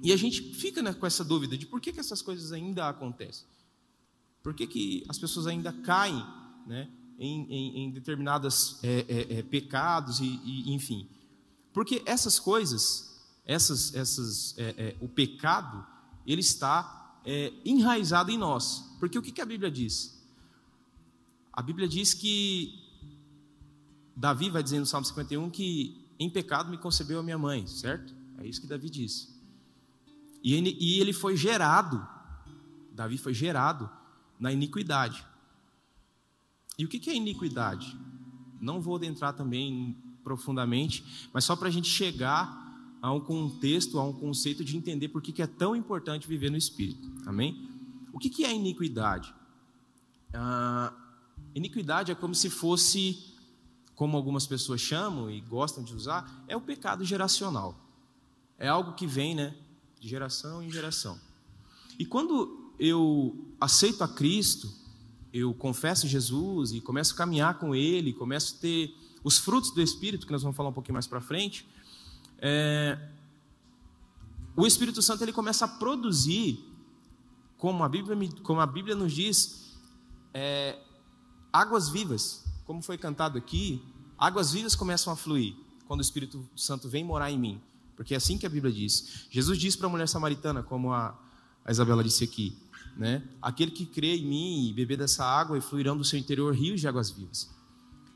E 0.02 0.12
a 0.12 0.16
gente 0.16 0.42
fica 0.54 0.82
né, 0.82 0.92
com 0.92 1.06
essa 1.06 1.24
dúvida 1.24 1.56
de 1.56 1.66
por 1.66 1.80
que, 1.80 1.92
que 1.92 2.00
essas 2.00 2.22
coisas 2.22 2.52
ainda 2.52 2.88
acontecem. 2.88 3.46
Por 4.42 4.54
que, 4.54 4.66
que 4.66 5.04
as 5.08 5.18
pessoas 5.18 5.46
ainda 5.46 5.72
caem 5.72 6.24
né, 6.66 6.88
em, 7.18 7.46
em, 7.50 7.78
em 7.84 7.90
determinados 7.90 8.78
é, 8.82 9.04
é, 9.08 9.38
é, 9.38 9.42
pecados 9.42 10.20
e, 10.20 10.40
e, 10.44 10.72
enfim. 10.72 11.08
Porque 11.72 12.02
essas 12.06 12.38
coisas, 12.38 13.20
essas, 13.44 13.94
essas, 13.94 14.58
é, 14.58 14.74
é, 14.76 14.96
o 15.00 15.08
pecado, 15.08 15.86
ele 16.26 16.40
está 16.40 16.92
enraizado 17.64 18.30
em 18.30 18.38
nós. 18.38 18.84
Porque 19.00 19.18
o 19.18 19.22
que, 19.22 19.32
que 19.32 19.40
a 19.40 19.44
Bíblia 19.44 19.68
diz? 19.68 20.16
A 21.52 21.60
Bíblia 21.60 21.88
diz 21.88 22.14
que 22.14 22.86
Davi 24.14 24.48
vai 24.48 24.62
dizer 24.62 24.78
no 24.78 24.86
Salmo 24.86 25.04
51 25.04 25.50
que 25.50 26.06
em 26.20 26.30
pecado 26.30 26.70
me 26.70 26.78
concebeu 26.78 27.18
a 27.18 27.22
minha 27.24 27.36
mãe, 27.36 27.66
certo? 27.66 28.14
É 28.38 28.46
isso 28.46 28.60
que 28.60 28.66
Davi 28.68 28.88
diz. 28.88 29.35
E 30.48 31.00
ele, 31.00 31.12
foi 31.12 31.36
gerado, 31.36 32.06
Davi 32.92 33.18
foi 33.18 33.34
gerado 33.34 33.90
na 34.38 34.52
iniquidade. 34.52 35.26
E 36.78 36.84
o 36.84 36.88
que 36.88 37.10
é 37.10 37.16
iniquidade? 37.16 37.98
Não 38.60 38.80
vou 38.80 38.94
adentrar 38.94 39.32
também 39.32 40.00
profundamente, 40.22 41.28
mas 41.32 41.44
só 41.44 41.56
para 41.56 41.66
a 41.66 41.70
gente 41.70 41.88
chegar 41.88 42.64
a 43.02 43.12
um 43.12 43.18
contexto, 43.18 43.98
a 43.98 44.04
um 44.04 44.12
conceito 44.12 44.64
de 44.64 44.76
entender 44.76 45.08
por 45.08 45.20
que 45.20 45.42
é 45.42 45.48
tão 45.48 45.74
importante 45.74 46.28
viver 46.28 46.48
no 46.48 46.56
Espírito. 46.56 47.10
Amém? 47.26 47.68
O 48.12 48.18
que 48.20 48.44
é 48.44 48.54
iniquidade? 48.54 49.34
Ah, 50.32 50.94
iniquidade 51.56 52.12
é 52.12 52.14
como 52.14 52.36
se 52.36 52.50
fosse, 52.50 53.34
como 53.96 54.16
algumas 54.16 54.46
pessoas 54.46 54.80
chamam 54.80 55.28
e 55.28 55.40
gostam 55.40 55.82
de 55.82 55.92
usar, 55.92 56.44
é 56.46 56.56
o 56.56 56.60
pecado 56.60 57.04
geracional. 57.04 57.84
É 58.56 58.68
algo 58.68 58.92
que 58.92 59.08
vem, 59.08 59.34
né, 59.34 59.56
de 60.06 60.10
geração 60.10 60.62
em 60.62 60.70
geração. 60.70 61.20
E 61.98 62.06
quando 62.06 62.72
eu 62.78 63.36
aceito 63.60 64.04
a 64.04 64.08
Cristo, 64.08 64.72
eu 65.32 65.52
confesso 65.52 66.06
Jesus 66.06 66.72
e 66.72 66.80
começo 66.80 67.12
a 67.12 67.16
caminhar 67.16 67.58
com 67.58 67.74
Ele, 67.74 68.12
começo 68.12 68.54
a 68.56 68.60
ter 68.60 68.94
os 69.24 69.38
frutos 69.38 69.72
do 69.72 69.82
Espírito, 69.82 70.24
que 70.24 70.32
nós 70.32 70.42
vamos 70.42 70.56
falar 70.56 70.68
um 70.68 70.72
pouquinho 70.72 70.94
mais 70.94 71.06
para 71.06 71.20
frente, 71.20 71.66
é, 72.38 72.98
o 74.56 74.66
Espírito 74.66 75.02
Santo 75.02 75.24
ele 75.24 75.32
começa 75.32 75.64
a 75.64 75.68
produzir, 75.68 76.64
como 77.58 77.82
a 77.82 77.88
Bíblia, 77.88 78.16
como 78.42 78.60
a 78.60 78.66
Bíblia 78.66 78.94
nos 78.94 79.12
diz, 79.12 79.76
é, 80.32 80.78
águas 81.52 81.88
vivas, 81.88 82.44
como 82.64 82.80
foi 82.80 82.96
cantado 82.96 83.36
aqui, 83.36 83.82
águas 84.16 84.52
vivas 84.52 84.76
começam 84.76 85.12
a 85.12 85.16
fluir 85.16 85.56
quando 85.86 86.00
o 86.00 86.02
Espírito 86.02 86.48
Santo 86.54 86.88
vem 86.88 87.02
morar 87.02 87.30
em 87.30 87.38
mim, 87.38 87.60
porque 87.96 88.14
é 88.14 88.16
assim 88.16 88.36
que 88.36 88.46
a 88.46 88.48
Bíblia 88.48 88.72
diz. 88.72 89.26
Jesus 89.30 89.58
diz 89.58 89.74
para 89.74 89.86
a 89.86 89.90
mulher 89.90 90.06
samaritana, 90.06 90.62
como 90.62 90.92
a, 90.92 91.18
a 91.64 91.70
Isabela 91.70 92.04
disse 92.04 92.22
aqui, 92.22 92.56
né? 92.96 93.22
Aquele 93.40 93.70
que 93.70 93.86
crê 93.86 94.16
em 94.16 94.26
mim 94.26 94.68
e 94.68 94.72
beber 94.72 94.98
dessa 94.98 95.24
água 95.24 95.56
e 95.56 95.60
fluirão 95.60 95.96
do 95.96 96.04
seu 96.04 96.18
interior 96.18 96.54
rios 96.54 96.80
de 96.80 96.86
águas 96.86 97.10
vivas. 97.10 97.50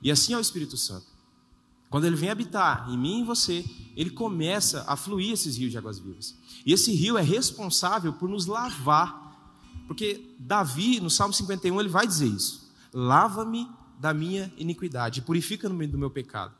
E 0.03 0.11
assim 0.11 0.35
é 0.35 0.37
o 0.37 0.41
Espírito 0.41 0.77
Santo. 0.77 1.07
Quando 1.89 2.05
ele 2.05 2.15
vem 2.15 2.31
habitar 2.31 2.89
em 2.89 2.97
mim 2.97 3.19
e 3.19 3.21
em 3.21 3.25
você, 3.25 3.65
ele 3.97 4.11
começa 4.11 4.85
a 4.87 4.97
fluir 4.97 5.33
esses 5.33 5.57
rios 5.57 5.73
de 5.73 5.79
águas 5.79 5.99
vivas. 5.99 6.37
E 6.65 6.73
esse 6.73 6.93
rio 6.95 7.19
é 7.19 7.23
responsável 7.23 8.13
por 8.13 8.29
nos 8.29 8.47
lavar. 8.47 9.29
Porque 9.89 10.35
Davi, 10.39 11.01
no 11.01 11.11
Salmo 11.11 11.35
51, 11.35 11.81
ele 11.81 11.89
vai 11.89 12.07
dizer 12.07 12.29
isso: 12.29 12.71
Lava-me 12.95 13.69
da 13.99 14.15
minha 14.15 14.53
iniquidade, 14.57 15.21
purifica-me 15.21 15.87
do 15.87 15.99
meu 15.99 16.11
pecado. 16.11 16.55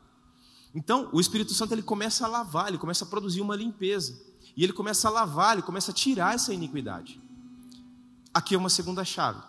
Então, 0.73 1.09
o 1.11 1.19
Espírito 1.19 1.53
Santo 1.53 1.73
ele 1.73 1.81
começa 1.81 2.25
a 2.25 2.29
lavar, 2.29 2.69
ele 2.69 2.77
começa 2.77 3.03
a 3.03 3.07
produzir 3.07 3.41
uma 3.41 3.55
limpeza. 3.55 4.17
E 4.55 4.63
ele 4.63 4.73
começa 4.73 5.07
a 5.07 5.11
lavar, 5.11 5.53
ele 5.53 5.61
começa 5.61 5.91
a 5.91 5.93
tirar 5.93 6.35
essa 6.35 6.53
iniquidade. 6.53 7.21
Aqui 8.33 8.55
é 8.55 8.57
uma 8.57 8.69
segunda 8.69 9.03
chave. 9.03 9.41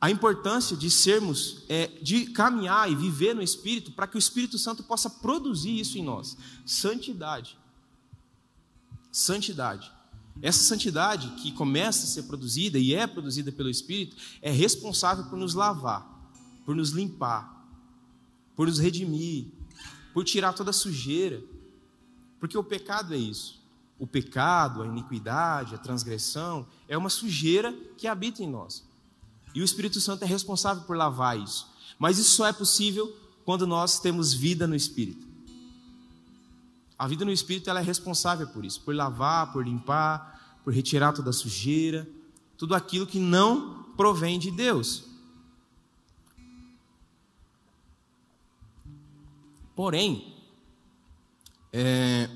A 0.00 0.10
importância 0.10 0.74
de 0.76 0.90
sermos, 0.90 1.64
é, 1.68 1.88
de 2.02 2.26
caminhar 2.26 2.90
e 2.90 2.94
viver 2.94 3.34
no 3.34 3.42
Espírito, 3.42 3.92
para 3.92 4.06
que 4.06 4.16
o 4.16 4.18
Espírito 4.18 4.58
Santo 4.58 4.82
possa 4.82 5.10
produzir 5.10 5.78
isso 5.78 5.98
em 5.98 6.02
nós. 6.02 6.38
Santidade. 6.64 7.58
Santidade. 9.12 9.92
Essa 10.40 10.62
santidade 10.62 11.28
que 11.42 11.52
começa 11.52 12.04
a 12.04 12.08
ser 12.08 12.22
produzida 12.22 12.78
e 12.78 12.94
é 12.94 13.06
produzida 13.06 13.52
pelo 13.52 13.68
Espírito 13.68 14.16
é 14.40 14.50
responsável 14.50 15.24
por 15.24 15.38
nos 15.38 15.52
lavar, 15.52 16.06
por 16.64 16.74
nos 16.74 16.90
limpar, 16.90 17.68
por 18.56 18.66
nos 18.68 18.78
redimir, 18.78 19.48
por 20.12 20.24
tirar 20.24 20.52
toda 20.52 20.70
a 20.70 20.74
sujeira. 20.74 21.42
Porque 22.38 22.56
o 22.56 22.64
pecado 22.64 23.14
é 23.14 23.18
isso 23.18 23.60
o 24.00 24.06
pecado, 24.06 24.82
a 24.82 24.86
iniquidade, 24.86 25.74
a 25.74 25.78
transgressão, 25.78 26.66
é 26.88 26.96
uma 26.96 27.10
sujeira 27.10 27.70
que 27.98 28.06
habita 28.08 28.42
em 28.42 28.48
nós. 28.48 28.82
E 29.54 29.60
o 29.60 29.64
Espírito 29.64 30.00
Santo 30.00 30.24
é 30.24 30.26
responsável 30.26 30.84
por 30.84 30.96
lavar 30.96 31.38
isso. 31.38 31.68
Mas 31.98 32.18
isso 32.18 32.30
só 32.30 32.46
é 32.46 32.52
possível 32.52 33.14
quando 33.44 33.66
nós 33.66 34.00
temos 34.00 34.32
vida 34.32 34.66
no 34.66 34.74
Espírito. 34.74 35.28
A 36.98 37.06
vida 37.06 37.26
no 37.26 37.30
Espírito 37.30 37.68
ela 37.68 37.80
é 37.80 37.82
responsável 37.82 38.46
por 38.46 38.64
isso, 38.64 38.80
por 38.80 38.94
lavar, 38.94 39.52
por 39.52 39.66
limpar, 39.66 40.58
por 40.64 40.72
retirar 40.72 41.12
toda 41.12 41.28
a 41.28 41.34
sujeira, 41.34 42.08
tudo 42.56 42.74
aquilo 42.74 43.06
que 43.06 43.18
não 43.18 43.82
provém 43.98 44.38
de 44.38 44.50
Deus. 44.50 45.04
Porém, 49.80 50.34
é, 51.72 52.28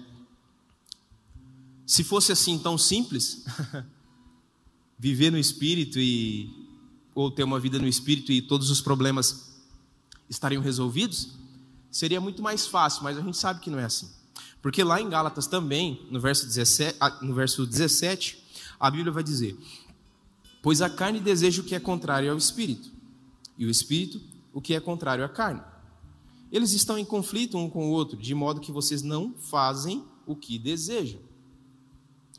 se 1.85 2.03
fosse 2.03 2.33
assim 2.33 2.59
tão 2.59 2.79
simples, 2.79 3.45
viver 4.99 5.31
no 5.31 5.37
espírito 5.37 6.01
e 6.01 6.49
ou 7.15 7.31
ter 7.31 7.45
uma 7.45 7.61
vida 7.61 7.79
no 7.79 7.87
espírito 7.87 8.33
e 8.33 8.41
todos 8.41 8.71
os 8.71 8.81
problemas 8.81 9.61
estariam 10.27 10.63
resolvidos, 10.63 11.33
seria 11.91 12.19
muito 12.19 12.43
mais 12.43 12.67
fácil, 12.67 13.05
mas 13.05 13.19
a 13.19 13.21
gente 13.21 13.37
sabe 13.37 13.61
que 13.61 13.69
não 13.69 13.79
é 13.79 13.85
assim. 13.85 14.11
Porque 14.63 14.83
lá 14.83 14.99
em 14.99 15.11
Gálatas 15.11 15.47
também, 15.47 16.01
no 16.11 16.19
verso 16.19 16.47
17, 16.47 16.97
ah, 16.99 17.19
no 17.21 17.35
verso 17.35 17.67
17 17.67 18.43
a 18.81 18.91
Bíblia 18.91 19.13
vai 19.13 19.23
dizer: 19.23 19.55
Pois 20.63 20.81
a 20.81 20.89
carne 20.89 21.21
deseja 21.21 21.61
o 21.61 21.65
que 21.67 21.75
é 21.75 21.79
contrário 21.79 22.33
ao 22.33 22.39
espírito, 22.39 22.91
e 23.59 23.67
o 23.67 23.71
espírito 23.71 24.19
o 24.51 24.63
que 24.63 24.73
é 24.73 24.81
contrário 24.81 25.23
à 25.23 25.29
carne. 25.29 25.74
Eles 26.55 26.73
estão 26.73 26.97
em 26.97 27.05
conflito 27.05 27.59
um 27.59 27.69
com 27.69 27.89
o 27.89 27.91
outro, 27.91 28.17
de 28.17 28.33
modo 28.33 28.61
que 28.61 28.71
vocês 28.71 29.03
não 29.03 29.35
fazem 29.35 30.05
o 30.25 30.37
que 30.37 30.57
desejam. 30.57 31.21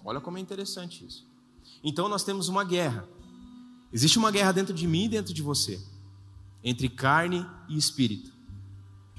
Olha 0.05 0.21
como 0.21 0.37
é 0.37 0.39
interessante 0.39 1.05
isso. 1.05 1.27
Então 1.83 2.07
nós 2.07 2.23
temos 2.23 2.47
uma 2.47 2.63
guerra. 2.63 3.05
Existe 3.91 4.17
uma 4.17 4.31
guerra 4.31 4.53
dentro 4.53 4.73
de 4.73 4.87
mim 4.87 5.03
e 5.03 5.09
dentro 5.09 5.33
de 5.33 5.41
você, 5.41 5.81
entre 6.63 6.87
carne 6.87 7.45
e 7.67 7.75
espírito. 7.75 8.31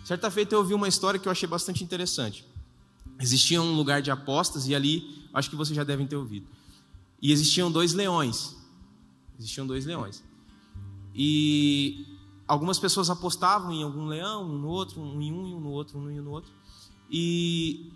Certa 0.02 0.30
feita 0.30 0.54
eu 0.54 0.60
ouvi 0.60 0.72
uma 0.72 0.88
história 0.88 1.20
que 1.20 1.28
eu 1.28 1.32
achei 1.32 1.46
bastante 1.46 1.84
interessante. 1.84 2.46
Existia 3.20 3.60
um 3.60 3.74
lugar 3.74 4.00
de 4.00 4.10
apostas 4.10 4.66
e 4.66 4.74
ali, 4.74 5.28
acho 5.34 5.50
que 5.50 5.56
vocês 5.56 5.76
já 5.76 5.84
devem 5.84 6.06
ter 6.06 6.16
ouvido. 6.16 6.46
E 7.20 7.32
existiam 7.32 7.70
dois 7.70 7.92
leões. 7.92 8.56
Existiam 9.38 9.66
dois 9.66 9.84
leões. 9.84 10.24
E 11.14 12.15
algumas 12.46 12.78
pessoas 12.78 13.10
apostavam 13.10 13.72
em 13.72 13.82
algum 13.82 14.06
leão, 14.06 14.44
um 14.44 14.58
no 14.58 14.68
outro, 14.68 15.00
um 15.00 15.20
em 15.20 15.32
um 15.32 15.46
e 15.46 15.54
um 15.54 15.60
no 15.60 15.70
outro, 15.70 15.98
um 15.98 16.10
e 16.10 16.20
um 16.20 16.22
no 16.22 16.30
outro. 16.30 16.52
E 17.10 17.90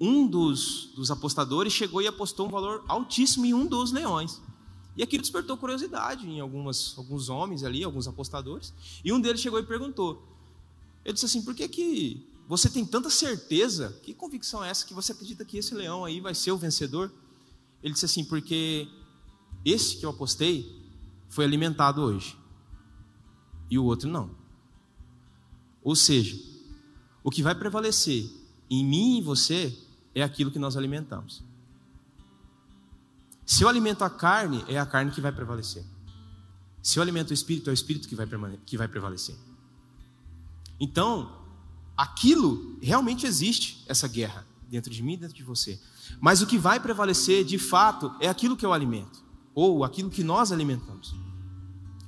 um 0.00 0.26
dos, 0.26 0.90
dos 0.94 1.10
apostadores 1.10 1.72
chegou 1.72 2.02
e 2.02 2.06
apostou 2.06 2.46
um 2.46 2.50
valor 2.50 2.84
altíssimo 2.88 3.46
em 3.46 3.54
um 3.54 3.66
dos 3.66 3.92
leões. 3.92 4.40
E 4.96 5.02
aquilo 5.02 5.22
despertou 5.22 5.56
curiosidade 5.56 6.26
em 6.26 6.40
algumas, 6.40 6.94
alguns 6.96 7.28
homens 7.28 7.62
ali, 7.62 7.84
alguns 7.84 8.08
apostadores. 8.08 8.72
E 9.04 9.12
um 9.12 9.20
deles 9.20 9.40
chegou 9.40 9.58
e 9.58 9.62
perguntou. 9.62 10.22
Eu 11.04 11.12
disse 11.12 11.26
assim: 11.26 11.42
por 11.42 11.54
que, 11.54 11.68
que 11.68 12.26
você 12.48 12.68
tem 12.68 12.84
tanta 12.84 13.10
certeza? 13.10 13.98
Que 14.02 14.14
convicção 14.14 14.64
é 14.64 14.70
essa 14.70 14.86
que 14.86 14.94
você 14.94 15.12
acredita 15.12 15.44
que 15.44 15.58
esse 15.58 15.74
leão 15.74 16.04
aí 16.04 16.20
vai 16.20 16.34
ser 16.34 16.50
o 16.50 16.56
vencedor? 16.56 17.12
Ele 17.82 17.92
disse 17.92 18.06
assim: 18.06 18.24
porque 18.24 18.88
esse 19.64 19.98
que 19.98 20.06
eu 20.06 20.10
apostei 20.10 20.82
foi 21.28 21.44
alimentado 21.44 22.00
hoje 22.00 22.36
e 23.70 23.78
o 23.78 23.84
outro 23.84 24.08
não. 24.08 24.30
Ou 25.82 25.94
seja, 25.94 26.40
o 27.22 27.30
que 27.30 27.42
vai 27.42 27.54
prevalecer 27.54 28.28
em 28.68 28.84
mim 28.84 29.14
e 29.14 29.18
em 29.18 29.22
você 29.22 29.76
é 30.14 30.22
aquilo 30.22 30.50
que 30.50 30.58
nós 30.58 30.76
alimentamos. 30.76 31.42
Se 33.44 33.62
eu 33.62 33.68
alimento 33.68 34.02
a 34.02 34.10
carne, 34.10 34.64
é 34.66 34.78
a 34.78 34.86
carne 34.86 35.12
que 35.12 35.20
vai 35.20 35.30
prevalecer. 35.30 35.84
Se 36.82 36.98
eu 36.98 37.02
alimento 37.02 37.30
o 37.30 37.34
espírito, 37.34 37.70
é 37.70 37.72
o 37.72 37.74
espírito 37.74 38.08
que 38.08 38.14
vai, 38.14 38.26
que 38.64 38.76
vai 38.76 38.88
prevalecer. 38.88 39.36
Então, 40.80 41.44
aquilo 41.96 42.78
realmente 42.82 43.26
existe, 43.26 43.84
essa 43.86 44.08
guerra, 44.08 44.46
dentro 44.68 44.90
de 44.90 45.02
mim 45.02 45.14
e 45.14 45.16
dentro 45.16 45.36
de 45.36 45.42
você. 45.42 45.80
Mas 46.20 46.42
o 46.42 46.46
que 46.46 46.58
vai 46.58 46.80
prevalecer, 46.80 47.44
de 47.44 47.58
fato, 47.58 48.14
é 48.20 48.28
aquilo 48.28 48.56
que 48.56 48.66
eu 48.66 48.72
alimento, 48.72 49.22
ou 49.54 49.84
aquilo 49.84 50.10
que 50.10 50.22
nós 50.22 50.52
alimentamos. 50.52 51.14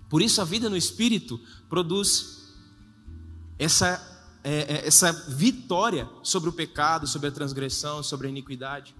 Por 0.08 0.22
isso, 0.22 0.40
a 0.40 0.44
vida 0.44 0.70
no 0.70 0.76
espírito 0.76 1.40
produz 1.68 2.54
essa, 3.58 4.00
é, 4.42 4.76
é 4.76 4.86
essa 4.86 5.12
vitória 5.12 6.08
sobre 6.22 6.48
o 6.48 6.52
pecado, 6.52 7.06
sobre 7.06 7.28
a 7.28 7.32
transgressão, 7.32 8.02
sobre 8.02 8.26
a 8.26 8.30
iniquidade. 8.30 8.94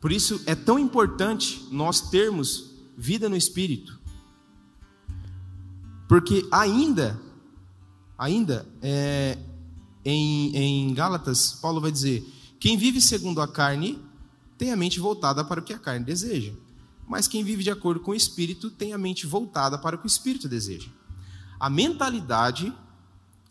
Por 0.00 0.10
isso 0.10 0.42
é 0.46 0.54
tão 0.54 0.78
importante 0.78 1.66
nós 1.70 2.10
termos 2.10 2.72
vida 2.96 3.28
no 3.28 3.36
espírito. 3.36 4.00
Porque 6.08 6.46
ainda, 6.50 7.18
ainda 8.18 8.66
é, 8.82 9.38
em, 10.04 10.56
em 10.56 10.94
Gálatas, 10.94 11.52
Paulo 11.52 11.80
vai 11.80 11.92
dizer: 11.92 12.22
quem 12.58 12.76
vive 12.76 13.00
segundo 13.00 13.40
a 13.40 13.48
carne 13.48 13.98
tem 14.58 14.72
a 14.72 14.76
mente 14.76 15.00
voltada 15.00 15.44
para 15.44 15.60
o 15.60 15.62
que 15.62 15.72
a 15.72 15.78
carne 15.78 16.04
deseja. 16.04 16.52
Mas 17.06 17.28
quem 17.28 17.44
vive 17.44 17.62
de 17.62 17.70
acordo 17.70 18.00
com 18.00 18.12
o 18.12 18.14
espírito 18.14 18.70
tem 18.70 18.92
a 18.92 18.98
mente 18.98 19.26
voltada 19.26 19.78
para 19.78 19.96
o 19.96 19.98
que 19.98 20.06
o 20.06 20.08
espírito 20.08 20.48
deseja. 20.48 20.88
A 21.58 21.68
mentalidade, 21.70 22.72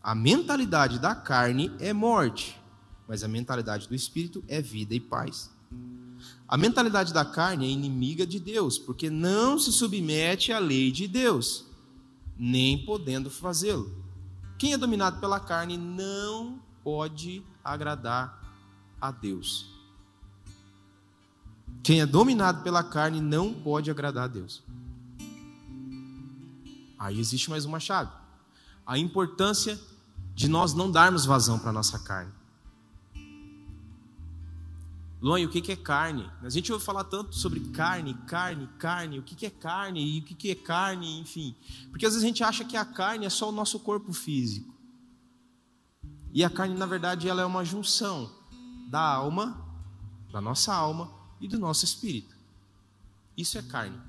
a 0.04 0.16
mentalidade 0.16 1.00
da 1.00 1.16
carne 1.16 1.72
é 1.80 1.94
morte, 1.94 2.60
mas 3.08 3.24
a 3.24 3.28
mentalidade 3.28 3.88
do 3.88 3.96
espírito 3.96 4.44
é 4.48 4.62
vida 4.62 4.94
e 4.94 5.00
paz. 5.00 5.50
A 6.48 6.58
mentalidade 6.58 7.14
da 7.14 7.24
carne 7.24 7.66
é 7.66 7.70
inimiga 7.70 8.28
de 8.28 8.40
Deus, 8.40 8.78
porque 8.78 9.10
não 9.10 9.58
se 9.58 9.72
submete 9.72 10.52
à 10.52 10.60
lei 10.60 10.92
de 10.92 11.08
Deus, 11.08 11.66
nem 12.38 12.86
podendo 12.86 13.30
fazê-lo. 13.30 14.02
Quem 14.58 14.74
é 14.74 14.78
dominado 14.78 15.20
pela 15.20 15.40
carne 15.40 15.78
não 15.78 16.60
pode 16.84 17.44
agradar 17.64 18.42
a 19.00 19.12
Deus. 19.12 19.71
Quem 21.84 22.00
é 22.00 22.06
dominado 22.06 22.62
pela 22.64 22.84
carne 22.84 23.20
não 23.20 23.54
pode 23.54 23.90
agradar 23.90 24.26
a 24.26 24.28
Deus. 24.28 24.64
Aí 26.98 27.20
existe 27.20 27.50
mais 27.50 27.66
uma 27.66 27.80
chave. 27.80 28.12
A 28.86 28.98
importância 28.98 29.80
de 30.36 30.48
nós 30.48 30.74
não 30.74 30.92
darmos 30.92 31.26
vazão 31.26 31.58
para 31.58 31.72
a 31.72 31.74
nossa 31.74 31.98
carne. 31.98 32.32
Luan, 35.20 35.44
o 35.46 35.50
que 35.50 35.72
é 35.72 35.76
carne? 35.76 36.30
A 36.42 36.50
gente 36.50 36.72
ouve 36.72 36.84
falar 36.84 37.04
tanto 37.04 37.36
sobre 37.36 37.60
carne, 37.60 38.14
carne, 38.28 38.68
carne, 38.80 39.20
o 39.20 39.24
que 39.24 39.46
é 39.46 39.50
carne 39.52 40.18
e 40.18 40.20
o 40.20 40.24
que 40.24 40.52
é 40.52 40.56
carne, 40.56 41.20
enfim. 41.20 41.56
Porque 41.90 42.06
às 42.06 42.14
vezes 42.14 42.24
a 42.24 42.28
gente 42.28 42.44
acha 42.44 42.64
que 42.64 42.76
a 42.76 42.86
carne 42.86 43.26
é 43.26 43.30
só 43.30 43.50
o 43.50 43.52
nosso 43.52 43.80
corpo 43.80 44.14
físico. 44.14 44.74
E 46.34 46.44
a 46.44 46.50
carne, 46.50 46.76
na 46.76 46.86
verdade, 46.86 47.28
ela 47.28 47.42
é 47.42 47.46
uma 47.46 47.64
junção 47.66 48.32
da 48.90 49.02
alma, 49.02 49.64
da 50.32 50.42
nossa 50.42 50.74
alma 50.74 51.21
e 51.42 51.48
do 51.48 51.60
nosso 51.60 51.84
espírito. 51.84 52.36
Isso 53.36 53.58
é 53.58 53.62
carne. 53.62 54.00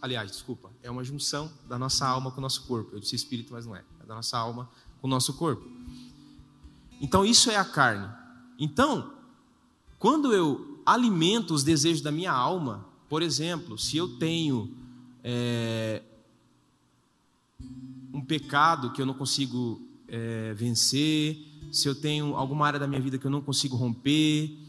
Aliás, 0.00 0.30
desculpa, 0.30 0.70
é 0.82 0.90
uma 0.90 1.02
junção 1.02 1.50
da 1.68 1.78
nossa 1.78 2.06
alma 2.06 2.30
com 2.30 2.38
o 2.38 2.42
nosso 2.42 2.62
corpo. 2.66 2.94
Eu 2.94 3.00
disse 3.00 3.16
espírito, 3.16 3.52
mas 3.52 3.66
não 3.66 3.74
é. 3.74 3.82
É 4.02 4.06
da 4.06 4.14
nossa 4.14 4.38
alma 4.38 4.70
com 5.00 5.06
o 5.06 5.10
nosso 5.10 5.34
corpo. 5.34 5.68
Então, 7.00 7.24
isso 7.24 7.50
é 7.50 7.56
a 7.56 7.64
carne. 7.64 8.08
Então, 8.58 9.12
quando 9.98 10.32
eu 10.32 10.80
alimento 10.86 11.54
os 11.54 11.64
desejos 11.64 12.02
da 12.02 12.12
minha 12.12 12.32
alma, 12.32 12.86
por 13.08 13.22
exemplo, 13.22 13.78
se 13.78 13.96
eu 13.96 14.18
tenho 14.18 14.76
é, 15.22 16.02
um 18.12 18.20
pecado 18.24 18.92
que 18.92 19.00
eu 19.00 19.06
não 19.06 19.14
consigo 19.14 19.80
é, 20.06 20.52
vencer, 20.54 21.38
se 21.72 21.88
eu 21.88 21.94
tenho 21.94 22.36
alguma 22.36 22.66
área 22.66 22.78
da 22.78 22.86
minha 22.86 23.00
vida 23.00 23.18
que 23.18 23.26
eu 23.26 23.30
não 23.30 23.40
consigo 23.40 23.76
romper, 23.76 24.63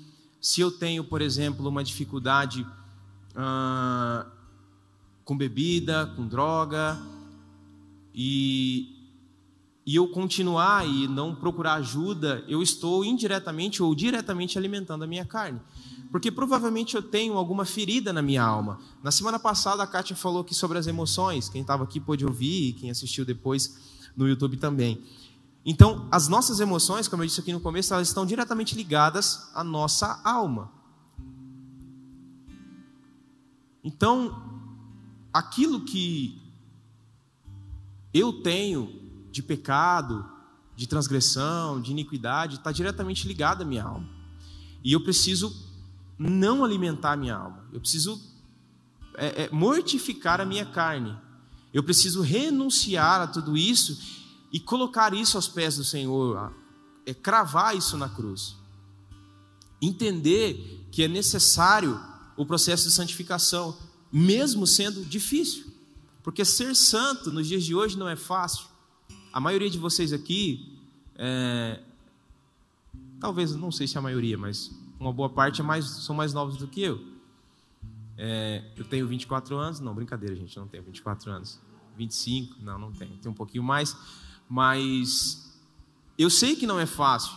se 0.45 0.61
eu 0.61 0.69
tenho, 0.69 1.03
por 1.03 1.23
exemplo, 1.23 1.67
uma 1.67 1.83
dificuldade 1.83 2.63
ah, 3.35 4.27
com 5.23 5.35
bebida, 5.35 6.05
com 6.15 6.27
droga, 6.27 7.01
e 8.13 8.91
e 9.87 9.95
eu 9.95 10.07
continuar 10.07 10.87
e 10.87 11.07
não 11.07 11.35
procurar 11.35 11.75
ajuda, 11.75 12.43
eu 12.47 12.61
estou 12.61 13.03
indiretamente 13.05 13.81
ou 13.81 13.93
diretamente 13.93 14.57
alimentando 14.57 15.03
a 15.03 15.07
minha 15.07 15.25
carne. 15.25 15.59
Porque 16.11 16.31
provavelmente 16.31 16.95
eu 16.95 17.01
tenho 17.01 17.33
alguma 17.37 17.65
ferida 17.65 18.13
na 18.13 18.21
minha 18.21 18.43
alma. 18.43 18.79
Na 19.03 19.11
semana 19.11 19.39
passada 19.39 19.81
a 19.81 19.87
Kátia 19.87 20.15
falou 20.15 20.41
aqui 20.41 20.53
sobre 20.53 20.77
as 20.77 20.85
emoções, 20.85 21.49
quem 21.49 21.61
estava 21.61 21.83
aqui 21.83 21.99
pôde 21.99 22.25
ouvir, 22.25 22.69
e 22.69 22.73
quem 22.73 22.91
assistiu 22.91 23.25
depois 23.25 23.79
no 24.15 24.27
YouTube 24.27 24.57
também. 24.57 25.03
Então, 25.65 26.07
as 26.11 26.27
nossas 26.27 26.59
emoções, 26.59 27.07
como 27.07 27.23
eu 27.23 27.27
disse 27.27 27.39
aqui 27.39 27.51
no 27.51 27.59
começo, 27.59 27.91
elas 27.91 28.07
estão 28.07 28.23
diretamente 28.23 28.75
ligadas 28.75 29.49
à 29.55 29.63
nossa 29.63 30.21
alma. 30.23 30.71
Então, 33.83 34.61
aquilo 35.33 35.83
que 35.83 36.39
eu 38.13 38.43
tenho 38.43 39.01
de 39.31 39.41
pecado, 39.41 40.29
de 40.75 40.85
transgressão, 40.85 41.81
de 41.81 41.91
iniquidade, 41.91 42.57
está 42.57 42.71
diretamente 42.71 43.27
ligado 43.27 43.63
à 43.63 43.65
minha 43.65 43.83
alma. 43.83 44.07
E 44.83 44.93
eu 44.93 45.03
preciso 45.03 45.51
não 46.17 46.63
alimentar 46.63 47.13
a 47.13 47.17
minha 47.17 47.35
alma. 47.35 47.65
Eu 47.73 47.81
preciso 47.81 48.21
é, 49.15 49.43
é, 49.43 49.49
mortificar 49.51 50.39
a 50.39 50.45
minha 50.45 50.65
carne. 50.65 51.17
Eu 51.73 51.83
preciso 51.83 52.21
renunciar 52.21 53.21
a 53.21 53.27
tudo 53.27 53.57
isso 53.57 54.24
e 54.55 54.59
colocar 54.61 55.13
isso 55.13 55.35
aos 55.35 55.49
pés 55.49 55.75
do 55.75 55.83
Senhor, 55.83 56.49
é 57.05 57.13
cravar 57.13 57.75
isso 57.75 57.97
na 57.97 58.07
cruz. 58.07 58.55
Entender 59.81 60.87
que 60.89 61.03
é 61.03 61.09
necessário 61.09 61.99
o 62.37 62.45
processo 62.45 62.87
de 62.87 62.93
santificação, 62.93 63.77
mesmo 64.09 64.65
sendo 64.65 65.03
difícil. 65.03 65.65
Porque 66.23 66.45
ser 66.45 66.73
santo 66.73 67.33
nos 67.33 67.49
dias 67.49 67.65
de 67.65 67.75
hoje 67.75 67.97
não 67.97 68.07
é 68.07 68.15
fácil. 68.15 68.65
A 69.33 69.41
maioria 69.41 69.69
de 69.69 69.77
vocês 69.77 70.13
aqui, 70.13 70.79
é, 71.15 71.81
talvez, 73.19 73.53
não 73.57 73.73
sei 73.73 73.89
se 73.89 73.97
a 73.97 74.01
maioria, 74.01 74.37
mas 74.37 74.71
uma 74.97 75.11
boa 75.11 75.27
parte 75.27 75.59
é 75.59 75.65
mais, 75.65 75.83
são 75.83 76.15
mais 76.15 76.33
novos 76.33 76.55
do 76.55 76.65
que 76.65 76.81
eu. 76.81 77.05
É, 78.17 78.63
eu 78.77 78.85
tenho 78.85 79.05
24 79.05 79.57
anos, 79.57 79.81
não, 79.81 79.93
brincadeira, 79.93 80.33
gente, 80.33 80.57
não 80.57 80.65
tenho 80.65 80.83
24 80.83 81.29
anos. 81.29 81.59
25, 81.97 82.55
não, 82.61 82.79
não 82.79 82.93
tenho, 82.93 83.17
tenho 83.17 83.33
um 83.33 83.35
pouquinho 83.35 83.63
mais, 83.63 83.97
mas 84.49 85.59
eu 86.17 86.29
sei 86.29 86.55
que 86.55 86.67
não 86.67 86.79
é 86.79 86.85
fácil 86.85 87.31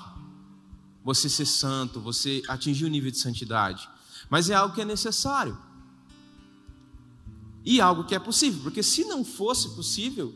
você 1.05 1.29
ser 1.29 1.47
santo, 1.47 2.01
você 2.01 2.43
atingir 2.49 2.85
o 2.85 2.89
nível 2.89 3.11
de 3.11 3.19
santidade, 3.19 3.89
mas 4.29 4.51
é 4.51 4.55
algo 4.55 4.75
que 4.75 4.81
é 4.81 4.85
necessário. 4.85 5.59
E 7.65 7.81
algo 7.81 8.05
que 8.05 8.15
é 8.15 8.19
possível, 8.19 8.63
porque 8.63 8.83
se 8.83 9.05
não 9.05 9.25
fosse 9.25 9.71
possível, 9.75 10.35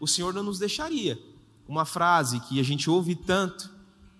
o 0.00 0.06
Senhor 0.06 0.32
não 0.32 0.42
nos 0.42 0.58
deixaria. 0.58 1.20
Uma 1.66 1.84
frase 1.84 2.40
que 2.40 2.60
a 2.60 2.62
gente 2.62 2.88
ouve 2.88 3.14
tanto, 3.14 3.70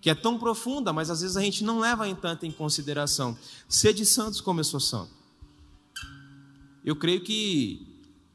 que 0.00 0.10
é 0.10 0.14
tão 0.14 0.38
profunda, 0.38 0.92
mas 0.92 1.10
às 1.10 1.20
vezes 1.20 1.36
a 1.36 1.40
gente 1.40 1.64
não 1.64 1.78
leva 1.78 2.08
em 2.08 2.14
tanto 2.14 2.44
em 2.44 2.50
consideração. 2.50 3.36
Sede 3.68 4.04
santos 4.04 4.40
como 4.40 4.60
eu 4.60 4.64
sou 4.64 4.80
santo. 4.80 5.12
Eu 6.84 6.96
creio 6.96 7.22
que 7.22 7.86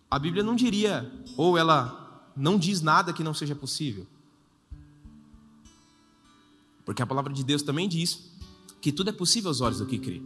a 0.10 0.18
Bíblia 0.18 0.44
não 0.44 0.56
diria, 0.56 1.12
ou 1.38 1.58
ela 1.58 1.99
não 2.40 2.58
diz 2.58 2.82
nada 2.82 3.12
que 3.12 3.22
não 3.22 3.34
seja 3.34 3.54
possível. 3.54 4.08
Porque 6.86 7.02
a 7.02 7.06
palavra 7.06 7.34
de 7.34 7.44
Deus 7.44 7.62
também 7.62 7.88
diz 7.88 8.32
que 8.80 8.92
tudo 8.94 9.10
é 9.10 9.14
possível 9.14 9.50
aos 9.50 9.60
olhos 9.60 9.80
do 9.80 9.86
que 9.86 10.00
crê. 10.00 10.22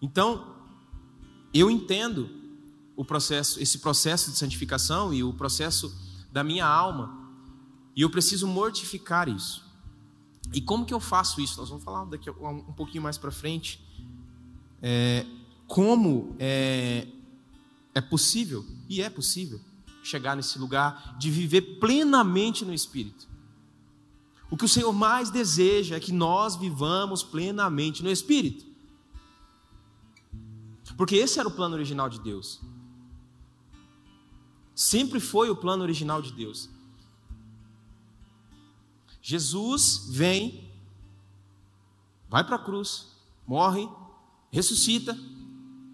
Então, 0.00 0.54
eu 1.54 1.70
entendo 1.70 2.28
o 2.94 3.04
processo, 3.04 3.60
esse 3.60 3.78
processo 3.78 4.30
de 4.30 4.36
santificação 4.36 5.14
e 5.14 5.24
o 5.24 5.32
processo 5.32 5.92
da 6.30 6.44
minha 6.44 6.66
alma. 6.66 7.18
E 7.96 8.02
eu 8.02 8.10
preciso 8.10 8.46
mortificar 8.46 9.28
isso. 9.28 9.64
E 10.52 10.60
como 10.60 10.84
que 10.84 10.92
eu 10.92 11.00
faço 11.00 11.40
isso? 11.40 11.58
Nós 11.58 11.70
vamos 11.70 11.82
falar 11.82 12.04
daqui 12.04 12.28
um 12.28 12.72
pouquinho 12.74 13.02
mais 13.02 13.16
para 13.16 13.30
frente. 13.30 13.82
É, 14.82 15.24
como 15.66 16.36
é, 16.38 17.06
é 17.94 18.00
possível, 18.00 18.64
e 18.88 19.00
é 19.00 19.08
possível, 19.08 19.60
chegar 20.02 20.36
nesse 20.36 20.58
lugar 20.58 21.16
de 21.18 21.30
viver 21.30 21.78
plenamente 21.78 22.64
no 22.64 22.74
Espírito. 22.74 23.28
O 24.50 24.56
que 24.56 24.64
o 24.64 24.68
Senhor 24.68 24.92
mais 24.92 25.30
deseja 25.30 25.96
é 25.96 26.00
que 26.00 26.12
nós 26.12 26.56
vivamos 26.56 27.22
plenamente 27.22 28.02
no 28.02 28.10
Espírito. 28.10 28.66
Porque 30.96 31.16
esse 31.16 31.38
era 31.38 31.48
o 31.48 31.52
plano 31.52 31.74
original 31.74 32.08
de 32.08 32.20
Deus. 32.20 32.60
Sempre 34.74 35.20
foi 35.20 35.48
o 35.48 35.56
plano 35.56 35.82
original 35.82 36.20
de 36.20 36.32
Deus. 36.32 36.68
Jesus 39.22 40.08
vem, 40.10 40.68
vai 42.28 42.44
para 42.44 42.56
a 42.56 42.58
cruz, 42.58 43.08
morre, 43.46 43.88
ressuscita, 44.50 45.16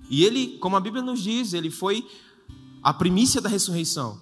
e 0.08 0.24
ele, 0.24 0.58
como 0.58 0.76
a 0.76 0.80
Bíblia 0.80 1.02
nos 1.02 1.20
diz, 1.20 1.52
ele 1.52 1.70
foi 1.70 2.08
a 2.82 2.92
primícia 2.92 3.40
da 3.40 3.48
ressurreição. 3.48 4.20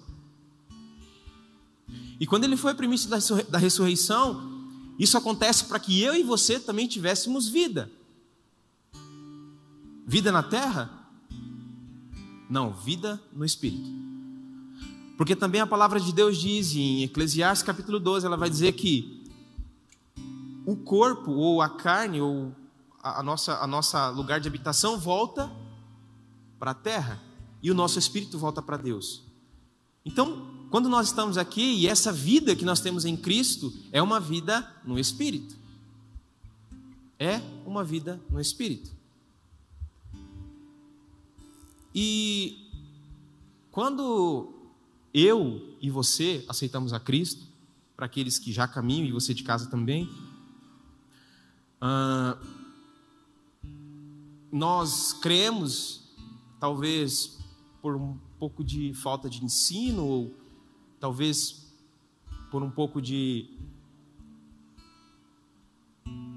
E 2.19 2.25
quando 2.25 2.45
ele 2.45 2.57
foi 2.57 2.71
a 2.71 2.75
primícia 2.75 3.09
da 3.49 3.57
ressurreição, 3.57 4.67
isso 4.97 5.17
acontece 5.17 5.65
para 5.65 5.79
que 5.79 6.01
eu 6.01 6.15
e 6.15 6.23
você 6.23 6.59
também 6.59 6.87
tivéssemos 6.87 7.47
vida. 7.47 7.91
Vida 10.05 10.31
na 10.31 10.41
terra? 10.41 10.89
Não, 12.49 12.73
vida 12.73 13.21
no 13.31 13.45
espírito. 13.45 13.89
Porque 15.17 15.35
também 15.35 15.61
a 15.61 15.67
palavra 15.67 15.99
de 15.99 16.11
Deus 16.11 16.37
diz 16.37 16.73
em 16.75 17.03
Eclesiastes 17.03 17.65
capítulo 17.65 17.99
12, 17.99 18.25
ela 18.25 18.37
vai 18.37 18.49
dizer 18.49 18.71
que 18.73 19.23
o 20.65 20.75
corpo 20.75 21.31
ou 21.31 21.61
a 21.61 21.69
carne 21.69 22.21
ou 22.21 22.53
a 23.01 23.23
nossa 23.23 23.57
a 23.59 23.67
nossa 23.67 24.09
lugar 24.09 24.39
de 24.39 24.47
habitação 24.47 24.99
volta 24.99 25.51
para 26.59 26.71
a 26.71 26.73
terra 26.73 27.26
e 27.67 27.71
o 27.71 27.73
nosso 27.73 27.99
espírito 27.99 28.39
volta 28.39 28.61
para 28.61 28.77
Deus. 28.77 29.23
Então, 30.05 30.47
quando 30.71 30.87
nós 30.87 31.07
estamos 31.07 31.37
aqui 31.37 31.61
e 31.61 31.85
essa 31.85 32.13
vida 32.13 32.55
que 32.55 32.63
nós 32.63 32.79
temos 32.79 33.03
em 33.03 33.17
Cristo 33.17 33.73
é 33.91 34.01
uma 34.01 34.21
vida 34.21 34.65
no 34.85 34.97
espírito. 34.97 35.57
É 37.19 37.41
uma 37.65 37.83
vida 37.83 38.21
no 38.29 38.39
espírito. 38.39 38.89
E 41.93 42.71
quando 43.69 44.53
eu 45.13 45.75
e 45.81 45.89
você 45.89 46.45
aceitamos 46.47 46.93
a 46.93 47.01
Cristo, 47.01 47.45
para 47.97 48.05
aqueles 48.05 48.39
que 48.39 48.53
já 48.53 48.65
caminham 48.65 49.05
e 49.05 49.11
você 49.11 49.33
de 49.33 49.43
casa 49.43 49.69
também, 49.69 50.09
ah, 51.81 52.37
nós 54.49 55.11
cremos 55.11 56.07
talvez 56.61 57.36
por 57.87 57.95
um 57.95 58.17
pouco 58.37 58.65
de 58.65 58.93
falta 58.93 59.29
de 59.29 59.45
ensino, 59.45 60.05
ou 60.05 60.35
talvez 60.99 61.71
por 62.51 62.61
um 62.61 62.69
pouco 62.69 63.01
de, 63.01 63.49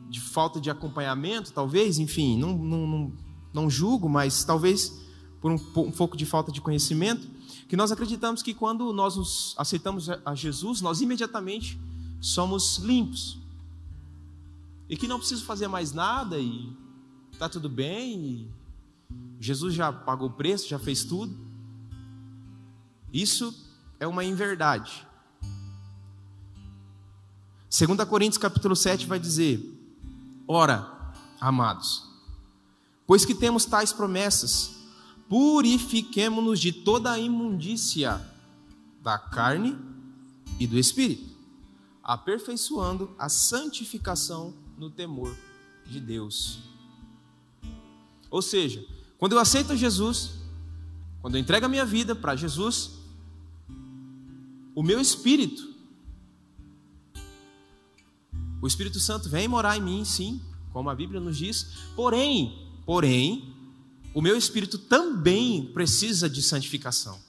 de 0.08 0.20
falta 0.20 0.60
de 0.60 0.70
acompanhamento, 0.70 1.52
talvez, 1.52 1.98
enfim, 1.98 2.38
não, 2.38 2.56
não, 2.56 2.86
não, 2.86 3.12
não 3.52 3.68
julgo, 3.68 4.08
mas 4.08 4.44
talvez 4.44 5.04
por 5.40 5.50
um, 5.50 5.56
um 5.56 5.90
pouco 5.90 6.16
de 6.16 6.24
falta 6.24 6.52
de 6.52 6.60
conhecimento, 6.60 7.26
que 7.68 7.74
nós 7.76 7.90
acreditamos 7.90 8.44
que 8.44 8.54
quando 8.54 8.92
nós 8.92 9.56
aceitamos 9.58 10.08
a 10.08 10.36
Jesus, 10.36 10.80
nós 10.80 11.00
imediatamente 11.00 11.80
somos 12.20 12.76
limpos. 12.78 13.40
E 14.88 14.96
que 14.96 15.08
não 15.08 15.18
preciso 15.18 15.44
fazer 15.44 15.66
mais 15.66 15.92
nada 15.92 16.38
e 16.38 16.72
está 17.32 17.48
tudo 17.48 17.68
bem, 17.68 18.24
e 18.24 18.59
Jesus 19.40 19.72
já 19.72 19.90
pagou 19.90 20.28
o 20.28 20.32
preço, 20.32 20.68
já 20.68 20.78
fez 20.78 21.02
tudo. 21.02 21.34
Isso 23.10 23.54
é 23.98 24.06
uma 24.06 24.22
inverdade. 24.22 25.06
2 27.70 28.04
Coríntios 28.06 28.36
capítulo 28.36 28.76
7 28.76 29.06
vai 29.06 29.18
dizer: 29.18 29.58
Ora, 30.46 31.14
amados, 31.40 32.06
pois 33.06 33.24
que 33.24 33.34
temos 33.34 33.64
tais 33.64 33.94
promessas, 33.94 34.72
purifiquemo-nos 35.26 36.60
de 36.60 36.70
toda 36.70 37.10
a 37.10 37.18
imundícia 37.18 38.20
da 39.02 39.18
carne 39.18 39.78
e 40.58 40.66
do 40.66 40.78
espírito, 40.78 41.34
aperfeiçoando 42.02 43.14
a 43.18 43.30
santificação 43.30 44.52
no 44.76 44.90
temor 44.90 45.34
de 45.86 45.98
Deus. 45.98 46.58
Ou 48.30 48.42
seja, 48.42 48.84
quando 49.20 49.32
eu 49.32 49.38
aceito 49.38 49.76
Jesus, 49.76 50.30
quando 51.20 51.36
eu 51.36 51.40
entrego 51.40 51.66
a 51.66 51.68
minha 51.68 51.84
vida 51.84 52.16
para 52.16 52.34
Jesus, 52.34 52.92
o 54.74 54.82
meu 54.82 54.98
espírito, 54.98 55.68
o 58.62 58.66
Espírito 58.66 58.98
Santo 58.98 59.28
vem 59.28 59.46
morar 59.46 59.76
em 59.76 59.82
mim, 59.82 60.04
sim, 60.06 60.40
como 60.72 60.88
a 60.88 60.94
Bíblia 60.94 61.20
nos 61.20 61.36
diz, 61.36 61.66
porém, 61.94 62.66
porém, 62.86 63.54
o 64.14 64.22
meu 64.22 64.36
espírito 64.36 64.78
também 64.78 65.66
precisa 65.72 66.28
de 66.28 66.42
santificação. 66.42 67.20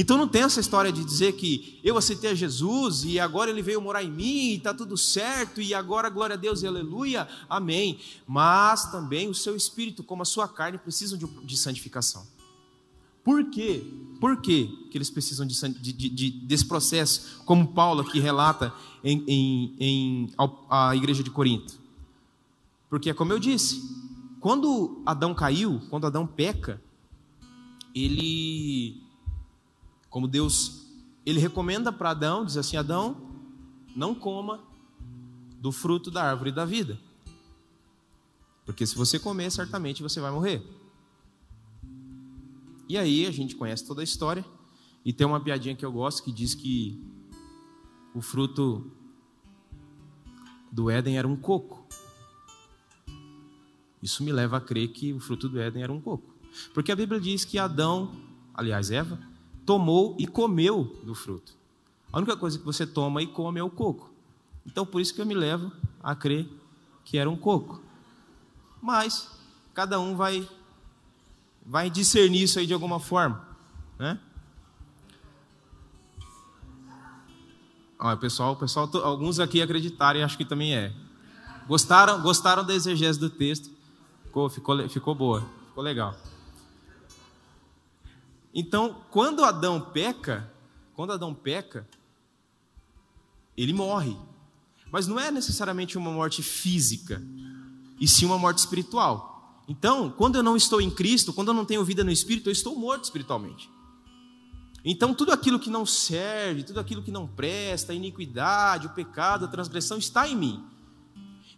Então 0.00 0.16
não 0.16 0.28
tem 0.28 0.42
essa 0.42 0.60
história 0.60 0.92
de 0.92 1.04
dizer 1.04 1.32
que 1.32 1.80
eu 1.82 1.98
aceitei 1.98 2.30
a 2.30 2.34
Jesus 2.34 3.02
e 3.02 3.18
agora 3.18 3.50
ele 3.50 3.60
veio 3.60 3.80
morar 3.80 4.04
em 4.04 4.08
mim 4.08 4.50
e 4.50 4.54
está 4.54 4.72
tudo 4.72 4.96
certo 4.96 5.60
e 5.60 5.74
agora 5.74 6.08
glória 6.08 6.34
a 6.34 6.36
Deus 6.36 6.62
e 6.62 6.68
aleluia, 6.68 7.26
amém. 7.50 7.98
Mas 8.24 8.92
também 8.92 9.28
o 9.28 9.34
seu 9.34 9.56
espírito, 9.56 10.04
como 10.04 10.22
a 10.22 10.24
sua 10.24 10.46
carne, 10.46 10.78
precisam 10.78 11.18
de, 11.18 11.26
de 11.26 11.56
santificação. 11.56 12.24
Por 13.24 13.50
quê? 13.50 13.84
Por 14.20 14.40
quê 14.40 14.70
que 14.88 14.96
eles 14.96 15.10
precisam 15.10 15.44
de, 15.44 15.60
de, 15.68 15.92
de, 15.92 16.30
desse 16.30 16.64
processo, 16.64 17.42
como 17.44 17.72
Paulo 17.72 18.02
aqui 18.02 18.20
relata 18.20 18.72
em, 19.02 19.24
em, 19.26 19.76
em 19.80 20.32
a 20.70 20.94
igreja 20.94 21.24
de 21.24 21.30
Corinto? 21.32 21.76
Porque, 22.88 23.12
como 23.12 23.32
eu 23.32 23.40
disse, 23.40 23.82
quando 24.38 25.02
Adão 25.04 25.34
caiu, 25.34 25.82
quando 25.90 26.06
Adão 26.06 26.24
peca, 26.24 26.80
ele 27.92 29.07
como 30.10 30.26
Deus, 30.26 30.86
ele 31.24 31.40
recomenda 31.40 31.92
para 31.92 32.10
Adão, 32.10 32.44
diz 32.44 32.56
assim: 32.56 32.76
Adão, 32.76 33.16
não 33.94 34.14
coma 34.14 34.60
do 35.60 35.72
fruto 35.72 36.10
da 36.10 36.22
árvore 36.22 36.52
da 36.52 36.64
vida. 36.64 36.98
Porque 38.64 38.86
se 38.86 38.94
você 38.94 39.18
comer, 39.18 39.50
certamente 39.50 40.02
você 40.02 40.20
vai 40.20 40.30
morrer. 40.30 40.62
E 42.88 42.96
aí 42.96 43.26
a 43.26 43.30
gente 43.30 43.56
conhece 43.56 43.86
toda 43.86 44.00
a 44.00 44.04
história. 44.04 44.44
E 45.04 45.12
tem 45.12 45.26
uma 45.26 45.40
piadinha 45.40 45.74
que 45.74 45.84
eu 45.84 45.92
gosto 45.92 46.22
que 46.22 46.32
diz 46.32 46.54
que 46.54 47.02
o 48.14 48.20
fruto 48.20 48.90
do 50.70 50.90
Éden 50.90 51.18
era 51.18 51.26
um 51.26 51.36
coco. 51.36 51.86
Isso 54.02 54.22
me 54.22 54.32
leva 54.32 54.58
a 54.58 54.60
crer 54.60 54.88
que 54.88 55.12
o 55.12 55.20
fruto 55.20 55.48
do 55.48 55.58
Éden 55.60 55.82
era 55.82 55.92
um 55.92 56.00
coco. 56.00 56.34
Porque 56.72 56.92
a 56.92 56.96
Bíblia 56.96 57.20
diz 57.20 57.44
que 57.44 57.58
Adão, 57.58 58.12
aliás, 58.54 58.90
Eva, 58.90 59.18
tomou 59.68 60.16
e 60.18 60.26
comeu 60.26 60.98
do 61.04 61.14
fruto. 61.14 61.52
A 62.10 62.16
única 62.16 62.34
coisa 62.38 62.58
que 62.58 62.64
você 62.64 62.86
toma 62.86 63.20
e 63.20 63.26
come 63.26 63.60
é 63.60 63.62
o 63.62 63.68
coco. 63.68 64.10
Então, 64.64 64.86
por 64.86 64.98
isso 64.98 65.14
que 65.14 65.20
eu 65.20 65.26
me 65.26 65.34
levo 65.34 65.70
a 66.02 66.14
crer 66.14 66.48
que 67.04 67.18
era 67.18 67.28
um 67.28 67.36
coco. 67.36 67.82
Mas 68.80 69.30
cada 69.74 70.00
um 70.00 70.16
vai 70.16 70.48
vai 71.66 71.90
discernir 71.90 72.44
isso 72.44 72.58
aí 72.58 72.66
de 72.66 72.72
alguma 72.72 72.98
forma, 72.98 73.46
né? 73.98 74.18
Olha, 77.98 78.16
pessoal, 78.16 78.56
pessoal, 78.56 78.88
alguns 79.04 79.38
aqui 79.38 79.60
acreditaram 79.60 80.20
e 80.20 80.22
acho 80.22 80.38
que 80.38 80.46
também 80.46 80.74
é. 80.74 80.94
Gostaram, 81.66 82.22
gostaram 82.22 82.64
da 82.64 82.72
exegese 82.72 83.20
do 83.20 83.28
texto? 83.28 83.70
Ficou, 84.24 84.48
ficou, 84.48 84.88
ficou 84.88 85.14
boa, 85.14 85.46
ficou 85.66 85.84
legal. 85.84 86.16
Então, 88.54 89.02
quando 89.10 89.44
Adão 89.44 89.80
peca, 89.80 90.50
quando 90.94 91.12
Adão 91.12 91.34
peca, 91.34 91.86
ele 93.56 93.72
morre. 93.72 94.16
Mas 94.90 95.06
não 95.06 95.20
é 95.20 95.30
necessariamente 95.30 95.98
uma 95.98 96.10
morte 96.10 96.42
física, 96.42 97.22
e 98.00 98.08
sim 98.08 98.24
uma 98.24 98.38
morte 98.38 98.58
espiritual. 98.58 99.62
Então, 99.68 100.10
quando 100.10 100.36
eu 100.36 100.42
não 100.42 100.56
estou 100.56 100.80
em 100.80 100.90
Cristo, 100.90 101.32
quando 101.32 101.48
eu 101.48 101.54
não 101.54 101.64
tenho 101.64 101.84
vida 101.84 102.02
no 102.02 102.10
Espírito, 102.10 102.48
eu 102.48 102.52
estou 102.52 102.74
morto 102.74 103.04
espiritualmente. 103.04 103.70
Então, 104.84 105.12
tudo 105.12 105.32
aquilo 105.32 105.58
que 105.58 105.68
não 105.68 105.84
serve, 105.84 106.62
tudo 106.62 106.80
aquilo 106.80 107.02
que 107.02 107.10
não 107.10 107.26
presta, 107.26 107.92
a 107.92 107.94
iniquidade, 107.94 108.86
o 108.86 108.90
pecado, 108.90 109.44
a 109.44 109.48
transgressão, 109.48 109.98
está 109.98 110.26
em 110.26 110.34
mim. 110.34 110.64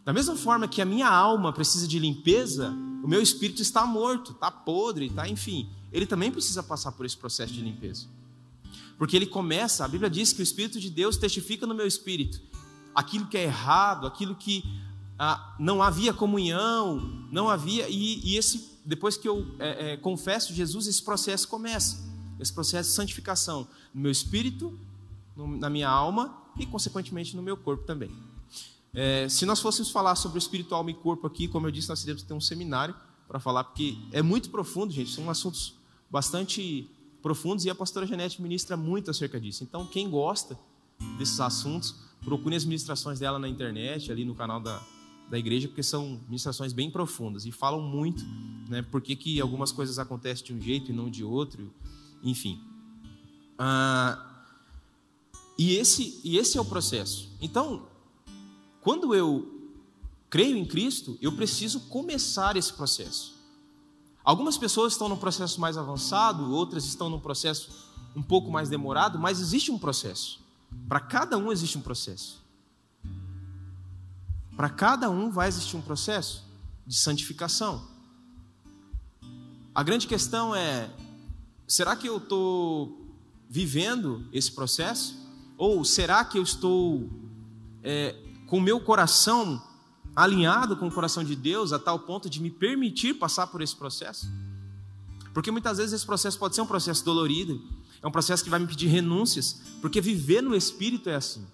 Da 0.05 0.13
mesma 0.13 0.35
forma 0.35 0.67
que 0.67 0.83
a 0.83 0.85
minha 0.85 1.09
alma 1.09 1.53
precisa 1.53 1.87
de 1.87 1.99
limpeza, 2.01 2.71
o 3.05 3.07
meu 3.07 3.23
espírito 3.23 3.63
está 3.63 3.87
morto, 3.87 4.33
está 4.33 4.51
podre, 4.51 5.07
está, 5.07 5.29
enfim 5.29 5.71
ele 5.93 6.07
também 6.07 6.31
precisa 6.31 6.63
passar 6.63 6.93
por 6.93 7.05
esse 7.05 7.17
processo 7.17 7.53
de 7.53 7.61
limpeza. 7.61 8.07
Porque 8.99 9.17
ele 9.17 9.27
começa, 9.27 9.85
a 9.85 9.89
Bíblia 9.89 10.11
diz 10.11 10.33
que 10.33 10.41
o 10.41 10.43
Espírito 10.43 10.79
de 10.79 10.91
Deus 10.91 11.17
testifica 11.17 11.67
no 11.67 11.75
meu 11.75 11.87
espírito 11.87 12.41
aquilo 12.95 13.27
que 13.27 13.39
é 13.39 13.45
errado, 13.45 14.07
aquilo 14.07 14.35
que 14.35 14.63
ah, 15.19 15.57
não 15.59 15.83
havia 15.83 16.13
comunhão, 16.13 17.27
não 17.31 17.49
havia. 17.49 17.89
E, 17.89 18.21
e 18.25 18.37
esse, 18.37 18.79
depois 18.85 19.17
que 19.17 19.29
eu 19.29 19.47
é, 19.59 19.93
é, 19.93 19.97
confesso 19.97 20.53
Jesus, 20.53 20.87
esse 20.87 21.03
processo 21.03 21.49
começa 21.49 22.11
esse 22.41 22.53
processo 22.53 22.89
de 22.89 22.95
santificação 22.95 23.69
no 23.95 24.01
meu 24.01 24.11
espírito, 24.11 24.79
no, 25.37 25.59
na 25.59 25.69
minha 25.69 25.89
alma 25.89 26.37
e, 26.59 26.65
consequentemente, 26.67 27.37
no 27.37 27.43
meu 27.43 27.57
corpo 27.57 27.85
também. 27.85 28.11
É, 28.93 29.29
se 29.29 29.47
nós 29.47 29.61
fôssemos 29.61 29.91
falar 29.91 30.17
sobre 30.17 30.39
o 30.39 30.41
espírito, 30.41 30.75
alma 30.75 30.91
e 30.91 30.95
corpo 30.95 31.27
aqui, 31.27 31.47
como 31.47 31.67
eu 31.67 31.71
disse, 31.71 31.89
nós 31.89 32.01
teríamos 32.01 32.23
que 32.23 32.29
ter 32.29 32.35
um 32.35 32.41
seminário 32.41 32.95
para 33.29 33.39
falar, 33.39 33.65
porque 33.65 33.97
é 34.11 34.23
muito 34.23 34.51
profundo, 34.51 34.93
gente, 34.93 35.11
são 35.11 35.31
assuntos 35.31 35.75
bastante 36.11 36.89
profundos 37.23 37.65
e 37.65 37.71
a 37.71 37.75
pastora 37.75 38.07
Janete 38.07 38.43
ministra 38.43 38.77
muito 38.77 39.11
acerca 39.11 39.41
disso. 39.41 39.63
Então, 39.63 39.87
quem 39.87 40.11
gosta 40.11 40.59
desses 41.19 41.41
assuntos, 41.41 41.95
procure 42.25 42.57
as 42.57 42.65
ministrações 42.65 43.21
dela 43.21 43.39
na 43.39 43.49
internet, 43.49 44.11
ali 44.11 44.25
no 44.25 44.35
canal 44.35 44.61
da, 44.61 44.83
da 45.31 45.39
igreja, 45.39 45.69
porque 45.69 45.83
são 45.83 46.21
ministrações 46.27 46.73
bem 46.73 46.91
profundas 46.91 47.47
e 47.47 47.53
falam 47.53 47.81
muito, 47.81 48.25
né, 48.69 48.83
por 48.83 49.01
que 49.01 49.41
algumas 49.41 49.73
coisas 49.73 49.99
acontecem 49.99 50.47
de 50.47 50.53
um 50.53 50.61
jeito 50.61 50.91
e 50.91 50.95
não 50.95 51.09
de 51.09 51.25
outro, 51.25 51.73
enfim. 52.23 52.61
Ah, 53.59 54.45
e, 55.59 55.77
esse, 55.77 56.21
e 56.25 56.37
esse 56.37 56.59
é 56.59 56.61
o 56.61 56.65
processo. 56.65 57.29
Então, 57.41 57.87
quando 58.81 59.15
eu 59.15 59.71
creio 60.29 60.57
em 60.57 60.65
Cristo, 60.65 61.19
eu 61.21 61.33
preciso 61.33 61.81
começar 61.81 62.57
esse 62.57 62.73
processo. 62.73 63.40
Algumas 64.23 64.59
pessoas 64.59 64.93
estão 64.93 65.09
num 65.09 65.17
processo 65.17 65.61
mais 65.61 65.77
avançado, 65.79 66.53
outras 66.53 66.85
estão 66.85 67.09
num 67.09 67.21
processo 67.21 67.71
um 68.15 68.23
pouco 68.23 68.51
mais 68.51 68.69
demorado, 68.69 69.19
mas 69.19 69.41
existe 69.41 69.71
um 69.71 69.79
processo. 69.79 70.41
Para 70.89 71.01
cada 71.01 71.39
um 71.39 71.51
existe 71.51 71.79
um 71.79 71.81
processo. 71.81 72.41
Para 74.57 74.69
cada 74.69 75.09
um 75.09 75.31
vai 75.31 75.49
existir 75.49 75.77
um 75.77 75.81
processo 75.81 76.45
de 76.87 76.95
santificação. 76.95 77.89
A 79.75 79.83
grande 79.83 80.07
questão 80.07 80.55
é 80.55 80.91
será 81.67 81.97
que 81.97 82.09
eu 82.09 82.19
estou 82.19 83.17
vivendo 83.49 84.29
esse 84.33 84.53
processo? 84.53 85.17
Ou 85.57 85.85
será 85.85 86.25
que 86.25 86.37
eu 86.37 86.43
estou 86.43 87.09
é, 87.83 88.17
com 88.47 88.59
o 88.59 88.61
meu 88.61 88.81
coração 88.81 89.63
alinhado 90.23 90.77
com 90.77 90.89
o 90.89 90.93
coração 90.93 91.25
de 91.25 91.35
Deus 91.35 91.73
a 91.73 91.79
tal 91.79 91.99
ponto 91.99 92.29
de 92.29 92.41
me 92.41 92.51
permitir 92.51 93.15
passar 93.15 93.47
por 93.47 93.63
esse 93.63 93.75
processo? 93.75 94.31
Porque 95.33 95.51
muitas 95.51 95.79
vezes 95.79 95.93
esse 95.93 96.07
processo 96.07 96.39
pode 96.39 96.55
ser 96.55 96.61
um 96.61 96.67
processo 96.67 97.05
dolorido, 97.05 97.61
é 98.03 98.07
um 98.07 98.11
processo 98.11 98.43
que 98.43 98.51
vai 98.51 98.59
me 98.59 98.67
pedir 98.67 98.89
renúncias, 98.89 99.61
porque 99.81 100.01
viver 100.01 100.43
no 100.43 100.55
Espírito 100.55 101.09
é 101.09 101.15
assim. 101.15 101.47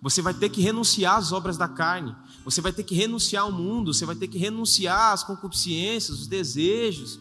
Você 0.00 0.20
vai 0.20 0.34
ter 0.34 0.50
que 0.50 0.60
renunciar 0.60 1.16
às 1.16 1.32
obras 1.32 1.56
da 1.56 1.66
carne, 1.66 2.14
você 2.44 2.60
vai 2.60 2.72
ter 2.72 2.82
que 2.82 2.94
renunciar 2.94 3.44
ao 3.44 3.52
mundo, 3.52 3.92
você 3.92 4.04
vai 4.04 4.14
ter 4.14 4.28
que 4.28 4.38
renunciar 4.38 5.12
às 5.12 5.24
concupiscências, 5.24 6.20
os 6.20 6.26
desejos, 6.26 7.18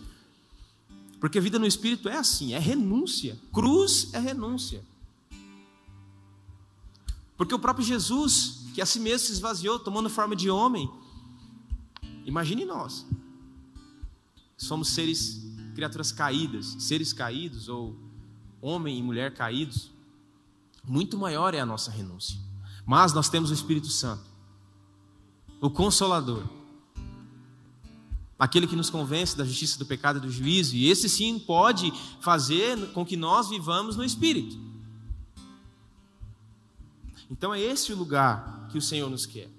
porque 1.23 1.37
a 1.37 1.41
vida 1.41 1.57
no 1.57 1.65
Espírito 1.65 2.09
é 2.09 2.17
assim, 2.17 2.53
é 2.53 2.59
renúncia. 2.59 3.39
Cruz 3.53 4.09
é 4.11 4.19
renúncia. 4.19 4.83
Porque 7.37 7.55
o 7.55 7.59
próprio 7.59 7.85
Jesus, 7.85 8.62
que 8.73 8.81
a 8.81 8.85
si 8.85 8.99
mesmo 8.99 9.27
se 9.27 9.33
esvaziou, 9.33 9.79
tomando 9.79 10.09
forma 10.09 10.35
de 10.35 10.49
homem, 10.49 10.89
imagine 12.25 12.65
nós. 12.65 13.05
Somos 14.57 14.89
seres, 14.89 15.41
criaturas 15.75 16.11
caídas, 16.11 16.75
seres 16.79 17.13
caídos, 17.13 17.69
ou 17.69 17.95
homem 18.61 18.97
e 18.97 19.03
mulher 19.03 19.33
caídos. 19.33 19.91
Muito 20.83 21.17
maior 21.17 21.53
é 21.53 21.59
a 21.59 21.65
nossa 21.65 21.91
renúncia. 21.91 22.37
Mas 22.85 23.13
nós 23.13 23.29
temos 23.29 23.51
o 23.51 23.53
Espírito 23.53 23.87
Santo, 23.87 24.25
o 25.61 25.69
Consolador 25.69 26.43
aquele 28.43 28.67
que 28.67 28.75
nos 28.75 28.89
convence 28.89 29.37
da 29.37 29.45
justiça, 29.45 29.79
do 29.79 29.85
pecado 29.85 30.17
e 30.17 30.21
do 30.21 30.29
juízo, 30.29 30.75
e 30.75 30.89
esse 30.89 31.07
sim 31.07 31.39
pode 31.39 31.93
fazer 32.19 32.91
com 32.91 33.05
que 33.05 33.15
nós 33.15 33.49
vivamos 33.49 33.95
no 33.95 34.03
Espírito. 34.03 34.59
Então 37.31 37.53
é 37.53 37.59
esse 37.61 37.93
o 37.93 37.95
lugar 37.95 38.62
que 38.73 38.77
o 38.79 38.81
Senhor 38.81 39.07
nos 39.07 39.27
quer. 39.27 39.49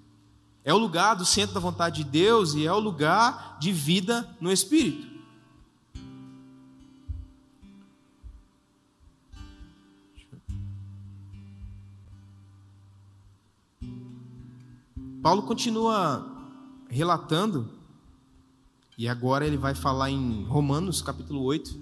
É 0.61 0.73
o 0.73 0.77
lugar 0.77 1.15
do 1.15 1.23
centro 1.23 1.53
da 1.53 1.59
vontade 1.61 2.03
de 2.03 2.09
Deus 2.09 2.53
e 2.53 2.65
é 2.65 2.73
o 2.73 2.79
lugar 2.79 3.57
de 3.61 3.71
vida 3.71 4.29
no 4.41 4.51
Espírito. 4.51 5.15
Paulo 15.23 15.43
continua 15.43 16.29
relatando 16.89 17.69
e 18.97 19.07
agora 19.07 19.47
ele 19.47 19.57
vai 19.57 19.73
falar 19.73 20.11
em 20.11 20.43
Romanos 20.43 21.01
capítulo 21.01 21.41
8, 21.43 21.73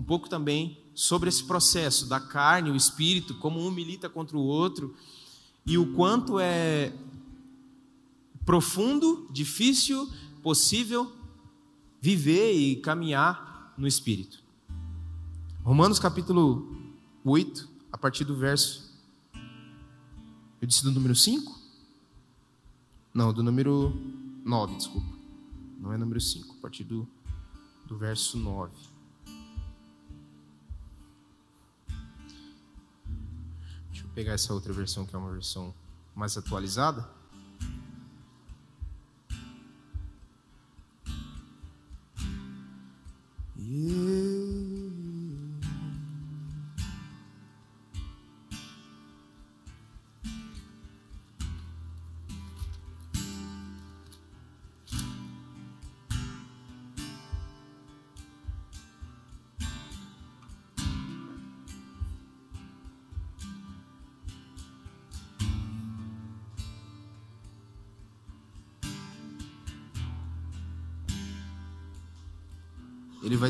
um 0.00 0.04
pouco 0.04 0.28
também 0.28 0.78
sobre 0.94 1.28
esse 1.28 1.44
processo 1.44 2.08
da 2.08 2.20
carne, 2.20 2.70
o 2.70 2.76
espírito, 2.76 3.34
como 3.34 3.60
um 3.60 3.70
milita 3.70 4.08
contra 4.08 4.36
o 4.36 4.42
outro, 4.42 4.94
e 5.68 5.76
o 5.76 5.94
quanto 5.94 6.40
é 6.40 6.92
profundo, 8.44 9.28
difícil, 9.30 10.10
possível 10.42 11.12
viver 12.00 12.54
e 12.54 12.76
caminhar 12.76 13.74
no 13.76 13.86
espírito. 13.86 14.42
Romanos 15.62 15.98
capítulo 15.98 16.76
8, 17.22 17.68
a 17.92 17.98
partir 17.98 18.24
do 18.24 18.34
verso. 18.34 18.88
Eu 20.60 20.66
disse 20.66 20.82
do 20.82 20.90
número 20.90 21.14
5? 21.14 21.56
Não, 23.14 23.32
do 23.32 23.42
número 23.42 23.92
9, 24.44 24.76
desculpa 24.76 25.18
não 25.78 25.92
é 25.92 25.96
número 25.96 26.20
5, 26.20 26.56
a 26.58 26.60
partir 26.60 26.84
do, 26.84 27.08
do 27.86 27.96
verso 27.96 28.36
9. 28.36 28.72
Pegar 34.18 34.32
essa 34.32 34.52
outra 34.52 34.72
versão, 34.72 35.06
que 35.06 35.14
é 35.14 35.18
uma 35.18 35.30
versão 35.30 35.72
mais 36.12 36.36
atualizada. 36.36 37.08
Yeah. 43.56 44.07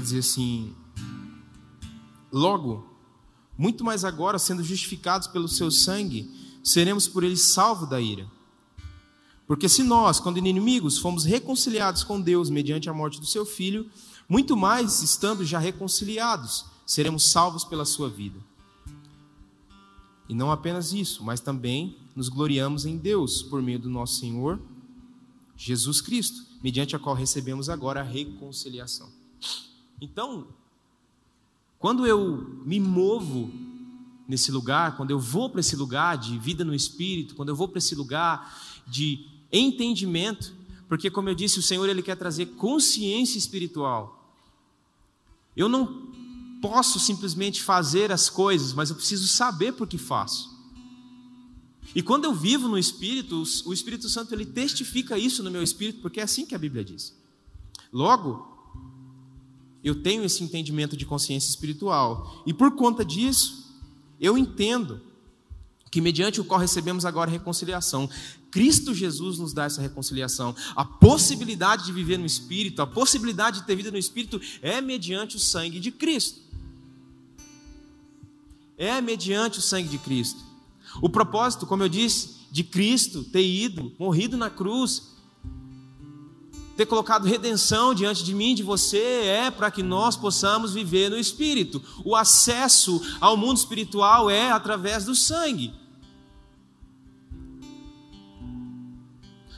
Dizer 0.08 0.20
assim: 0.20 0.74
Logo, 2.32 2.88
muito 3.56 3.84
mais 3.84 4.04
agora, 4.04 4.38
sendo 4.38 4.62
justificados 4.62 5.28
pelo 5.28 5.48
seu 5.48 5.70
sangue, 5.70 6.30
seremos 6.62 7.08
por 7.08 7.24
ele 7.24 7.36
salvos 7.36 7.88
da 7.88 8.00
ira. 8.00 8.30
Porque 9.46 9.68
se 9.68 9.82
nós, 9.82 10.20
quando 10.20 10.36
inimigos, 10.36 10.98
fomos 10.98 11.24
reconciliados 11.24 12.04
com 12.04 12.20
Deus 12.20 12.50
mediante 12.50 12.90
a 12.90 12.92
morte 12.92 13.18
do 13.18 13.26
seu 13.26 13.46
filho, 13.46 13.90
muito 14.28 14.56
mais, 14.56 15.02
estando 15.02 15.44
já 15.44 15.58
reconciliados, 15.58 16.66
seremos 16.84 17.30
salvos 17.30 17.64
pela 17.64 17.86
sua 17.86 18.10
vida. 18.10 18.38
E 20.28 20.34
não 20.34 20.52
apenas 20.52 20.92
isso, 20.92 21.24
mas 21.24 21.40
também 21.40 21.96
nos 22.14 22.28
gloriamos 22.28 22.84
em 22.84 22.98
Deus 22.98 23.42
por 23.42 23.62
meio 23.62 23.78
do 23.78 23.88
nosso 23.88 24.16
Senhor 24.16 24.60
Jesus 25.56 26.00
Cristo, 26.02 26.46
mediante 26.62 26.94
a 26.94 26.98
qual 26.98 27.16
recebemos 27.16 27.70
agora 27.70 28.00
a 28.00 28.04
reconciliação. 28.04 29.08
Então, 30.00 30.46
quando 31.78 32.06
eu 32.06 32.60
me 32.64 32.80
movo 32.80 33.50
nesse 34.26 34.52
lugar, 34.52 34.96
quando 34.96 35.10
eu 35.10 35.18
vou 35.18 35.48
para 35.48 35.60
esse 35.60 35.74
lugar 35.74 36.18
de 36.18 36.38
vida 36.38 36.64
no 36.64 36.74
espírito, 36.74 37.34
quando 37.34 37.48
eu 37.48 37.56
vou 37.56 37.68
para 37.68 37.78
esse 37.78 37.94
lugar 37.94 38.82
de 38.86 39.26
entendimento, 39.50 40.54
porque 40.88 41.10
como 41.10 41.28
eu 41.28 41.34
disse, 41.34 41.58
o 41.58 41.62
Senhor 41.62 41.88
ele 41.88 42.02
quer 42.02 42.16
trazer 42.16 42.46
consciência 42.46 43.38
espiritual. 43.38 44.32
Eu 45.56 45.68
não 45.68 46.08
posso 46.60 46.98
simplesmente 46.98 47.62
fazer 47.62 48.12
as 48.12 48.28
coisas, 48.28 48.72
mas 48.72 48.90
eu 48.90 48.96
preciso 48.96 49.26
saber 49.26 49.72
por 49.72 49.86
que 49.86 49.98
faço. 49.98 50.56
E 51.94 52.02
quando 52.02 52.24
eu 52.24 52.34
vivo 52.34 52.68
no 52.68 52.78
espírito, 52.78 53.42
o 53.64 53.72
Espírito 53.72 54.08
Santo 54.08 54.34
ele 54.34 54.44
testifica 54.44 55.18
isso 55.18 55.42
no 55.42 55.50
meu 55.50 55.62
espírito, 55.62 56.00
porque 56.00 56.20
é 56.20 56.22
assim 56.22 56.44
que 56.44 56.54
a 56.54 56.58
Bíblia 56.58 56.84
diz. 56.84 57.16
Logo, 57.90 58.57
eu 59.82 60.02
tenho 60.02 60.24
esse 60.24 60.42
entendimento 60.42 60.96
de 60.96 61.06
consciência 61.06 61.48
espiritual. 61.48 62.42
E 62.46 62.52
por 62.52 62.72
conta 62.72 63.04
disso, 63.04 63.74
eu 64.20 64.36
entendo 64.36 65.00
que 65.90 66.00
mediante 66.00 66.40
o 66.40 66.44
qual 66.44 66.60
recebemos 66.60 67.04
agora 67.04 67.30
reconciliação. 67.30 68.08
Cristo 68.50 68.94
Jesus 68.94 69.38
nos 69.38 69.52
dá 69.52 69.64
essa 69.64 69.80
reconciliação. 69.80 70.54
A 70.74 70.84
possibilidade 70.84 71.86
de 71.86 71.92
viver 71.92 72.18
no 72.18 72.26
Espírito, 72.26 72.82
a 72.82 72.86
possibilidade 72.86 73.60
de 73.60 73.66
ter 73.66 73.76
vida 73.76 73.90
no 73.90 73.98
Espírito 73.98 74.40
é 74.60 74.80
mediante 74.80 75.36
o 75.36 75.38
sangue 75.38 75.80
de 75.80 75.90
Cristo. 75.90 76.40
É 78.76 79.00
mediante 79.00 79.58
o 79.58 79.62
sangue 79.62 79.88
de 79.88 79.98
Cristo. 79.98 80.40
O 81.02 81.08
propósito, 81.08 81.66
como 81.66 81.82
eu 81.82 81.88
disse, 81.88 82.38
de 82.50 82.64
Cristo 82.64 83.24
ter 83.24 83.44
ido, 83.44 83.92
morrido 83.98 84.36
na 84.36 84.48
cruz, 84.48 85.17
ter 86.78 86.86
colocado 86.86 87.26
redenção 87.26 87.92
diante 87.92 88.22
de 88.22 88.32
mim, 88.32 88.54
de 88.54 88.62
você, 88.62 89.02
é 89.24 89.50
para 89.50 89.68
que 89.68 89.82
nós 89.82 90.16
possamos 90.16 90.72
viver 90.72 91.10
no 91.10 91.18
Espírito. 91.18 91.82
O 92.04 92.14
acesso 92.14 93.02
ao 93.20 93.36
mundo 93.36 93.56
espiritual 93.56 94.30
é 94.30 94.52
através 94.52 95.04
do 95.04 95.12
sangue. 95.12 95.74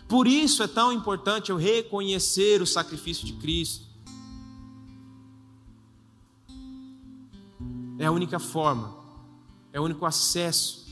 Por 0.08 0.26
isso 0.26 0.62
é 0.62 0.66
tão 0.66 0.90
importante 0.90 1.50
eu 1.50 1.58
reconhecer 1.58 2.62
o 2.62 2.66
sacrifício 2.66 3.26
de 3.26 3.34
Cristo. 3.34 3.84
É 7.98 8.06
a 8.06 8.10
única 8.10 8.38
forma, 8.38 8.96
é 9.74 9.78
o 9.78 9.84
único 9.84 10.06
acesso 10.06 10.86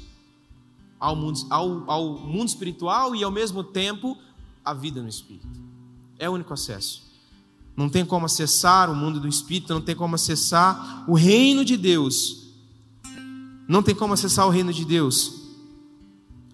ao 1.01 1.17
mundo, 1.17 1.41
ao, 1.49 1.91
ao 1.91 2.19
mundo 2.19 2.49
espiritual 2.49 3.17
e 3.17 3.25
ao 3.25 3.31
mesmo 3.31 3.64
tempo 3.64 4.19
a 4.62 4.75
vida 4.75 5.01
no 5.01 5.09
Espírito. 5.09 5.58
É 6.18 6.28
o 6.28 6.33
único 6.33 6.52
acesso. 6.52 7.02
Não 7.76 7.88
tem 7.88 8.04
como 8.04 8.26
acessar 8.26 8.90
o 8.90 8.94
mundo 8.94 9.20
do 9.20 9.28
Espírito, 9.28 9.72
não 9.72 9.81
tem 9.81 9.94
como 9.94 10.14
acessar 10.14 11.04
o 11.09 11.14
reino 11.14 11.64
de 11.64 11.76
Deus. 11.76 12.48
Não 13.68 13.83
tem 13.83 13.94
como 13.94 14.14
acessar 14.14 14.46
o 14.46 14.50
reino 14.50 14.72
de 14.72 14.85
Deus 14.85 15.38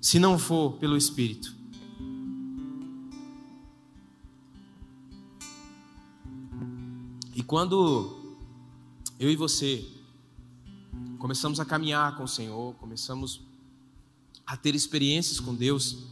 se 0.00 0.18
não 0.18 0.38
for 0.38 0.72
pelo 0.72 0.98
Espírito. 0.98 1.54
E 7.34 7.42
quando 7.42 8.36
eu 9.18 9.30
e 9.30 9.34
você 9.34 9.82
começamos 11.18 11.58
a 11.58 11.64
caminhar 11.64 12.18
com 12.18 12.24
o 12.24 12.28
Senhor, 12.28 12.74
começamos 12.74 13.40
a 14.46 14.58
ter 14.58 14.74
experiências 14.74 15.40
com 15.40 15.54
Deus, 15.54 16.04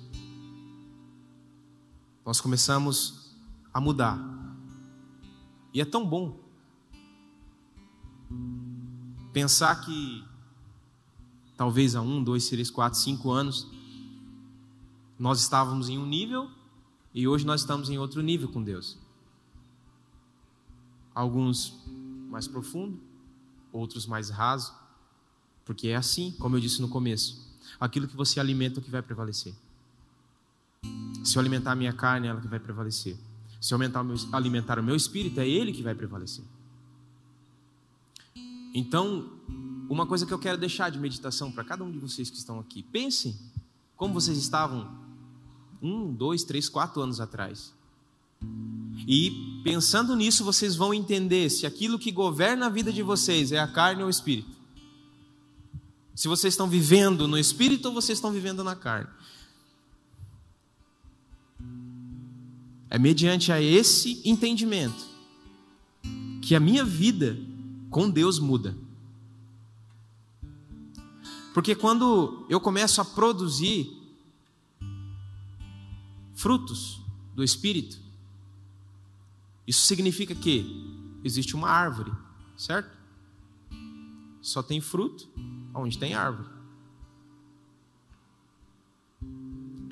nós 2.24 2.40
começamos 2.40 3.21
a 3.72 3.80
mudar. 3.80 4.18
E 5.72 5.80
é 5.80 5.84
tão 5.84 6.06
bom 6.06 6.40
pensar 9.32 9.74
que 9.84 10.24
talvez 11.56 11.94
há 11.94 12.02
um, 12.02 12.22
dois, 12.22 12.48
três, 12.48 12.70
quatro, 12.70 12.98
cinco 12.98 13.30
anos 13.30 13.66
nós 15.18 15.40
estávamos 15.40 15.88
em 15.88 15.98
um 15.98 16.06
nível 16.06 16.50
e 17.14 17.28
hoje 17.28 17.46
nós 17.46 17.60
estamos 17.60 17.88
em 17.88 17.98
outro 17.98 18.20
nível 18.22 18.48
com 18.48 18.62
Deus. 18.62 18.98
Alguns 21.14 21.80
mais 22.28 22.48
profundo, 22.48 22.98
outros 23.72 24.06
mais 24.06 24.30
raso, 24.30 24.74
porque 25.64 25.88
é 25.88 25.96
assim, 25.96 26.32
como 26.38 26.56
eu 26.56 26.60
disse 26.60 26.80
no 26.80 26.88
começo. 26.88 27.40
Aquilo 27.78 28.08
que 28.08 28.16
você 28.16 28.40
alimenta 28.40 28.78
é 28.78 28.80
o 28.80 28.84
que 28.84 28.90
vai 28.90 29.02
prevalecer. 29.02 29.54
Se 31.24 31.36
eu 31.36 31.40
alimentar 31.40 31.72
a 31.72 31.76
minha 31.76 31.92
carne, 31.92 32.26
é 32.26 32.30
ela 32.30 32.40
que 32.40 32.48
vai 32.48 32.58
prevalecer. 32.58 33.16
Se 33.62 33.72
aumentar 33.72 34.02
meu, 34.02 34.16
alimentar 34.32 34.80
o 34.80 34.82
meu 34.82 34.96
espírito, 34.96 35.38
é 35.38 35.48
ele 35.48 35.72
que 35.72 35.84
vai 35.84 35.94
prevalecer. 35.94 36.44
Então, 38.74 39.30
uma 39.88 40.04
coisa 40.04 40.26
que 40.26 40.34
eu 40.34 40.38
quero 40.38 40.58
deixar 40.58 40.90
de 40.90 40.98
meditação 40.98 41.52
para 41.52 41.62
cada 41.62 41.84
um 41.84 41.92
de 41.92 41.98
vocês 41.98 42.28
que 42.28 42.36
estão 42.36 42.58
aqui: 42.58 42.82
pensem 42.82 43.38
como 43.96 44.14
vocês 44.14 44.36
estavam 44.36 44.90
um, 45.80 46.12
dois, 46.12 46.42
três, 46.42 46.68
quatro 46.68 47.00
anos 47.00 47.20
atrás. 47.20 47.72
E 49.06 49.60
pensando 49.62 50.16
nisso, 50.16 50.42
vocês 50.42 50.74
vão 50.74 50.92
entender 50.92 51.48
se 51.48 51.64
aquilo 51.64 52.00
que 52.00 52.10
governa 52.10 52.66
a 52.66 52.68
vida 52.68 52.92
de 52.92 53.00
vocês 53.00 53.52
é 53.52 53.60
a 53.60 53.68
carne 53.68 54.02
ou 54.02 54.08
o 54.08 54.10
espírito. 54.10 54.56
Se 56.16 56.26
vocês 56.26 56.52
estão 56.52 56.68
vivendo 56.68 57.28
no 57.28 57.38
espírito 57.38 57.86
ou 57.86 57.94
vocês 57.94 58.18
estão 58.18 58.32
vivendo 58.32 58.64
na 58.64 58.74
carne. 58.74 59.08
É 62.92 62.98
mediante 62.98 63.50
a 63.50 63.58
esse 63.58 64.20
entendimento 64.22 65.06
que 66.42 66.54
a 66.54 66.60
minha 66.60 66.84
vida 66.84 67.38
com 67.88 68.10
Deus 68.10 68.38
muda. 68.38 68.76
Porque 71.54 71.74
quando 71.74 72.44
eu 72.50 72.60
começo 72.60 73.00
a 73.00 73.04
produzir 73.06 73.90
frutos 76.34 77.00
do 77.34 77.42
Espírito, 77.42 77.98
isso 79.66 79.86
significa 79.86 80.34
que 80.34 81.18
existe 81.24 81.56
uma 81.56 81.70
árvore, 81.70 82.12
certo? 82.58 82.94
Só 84.42 84.62
tem 84.62 84.82
fruto 84.82 85.26
onde 85.74 85.98
tem 85.98 86.12
árvore. 86.12 86.50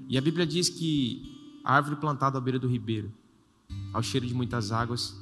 E 0.06 0.18
a 0.18 0.20
Bíblia 0.20 0.46
diz 0.46 0.68
que 0.68 1.29
árvore 1.64 1.96
plantada 1.96 2.38
à 2.38 2.40
beira 2.40 2.58
do 2.58 2.68
ribeiro, 2.68 3.12
ao 3.92 4.02
cheiro 4.02 4.26
de 4.26 4.34
muitas 4.34 4.72
águas, 4.72 5.16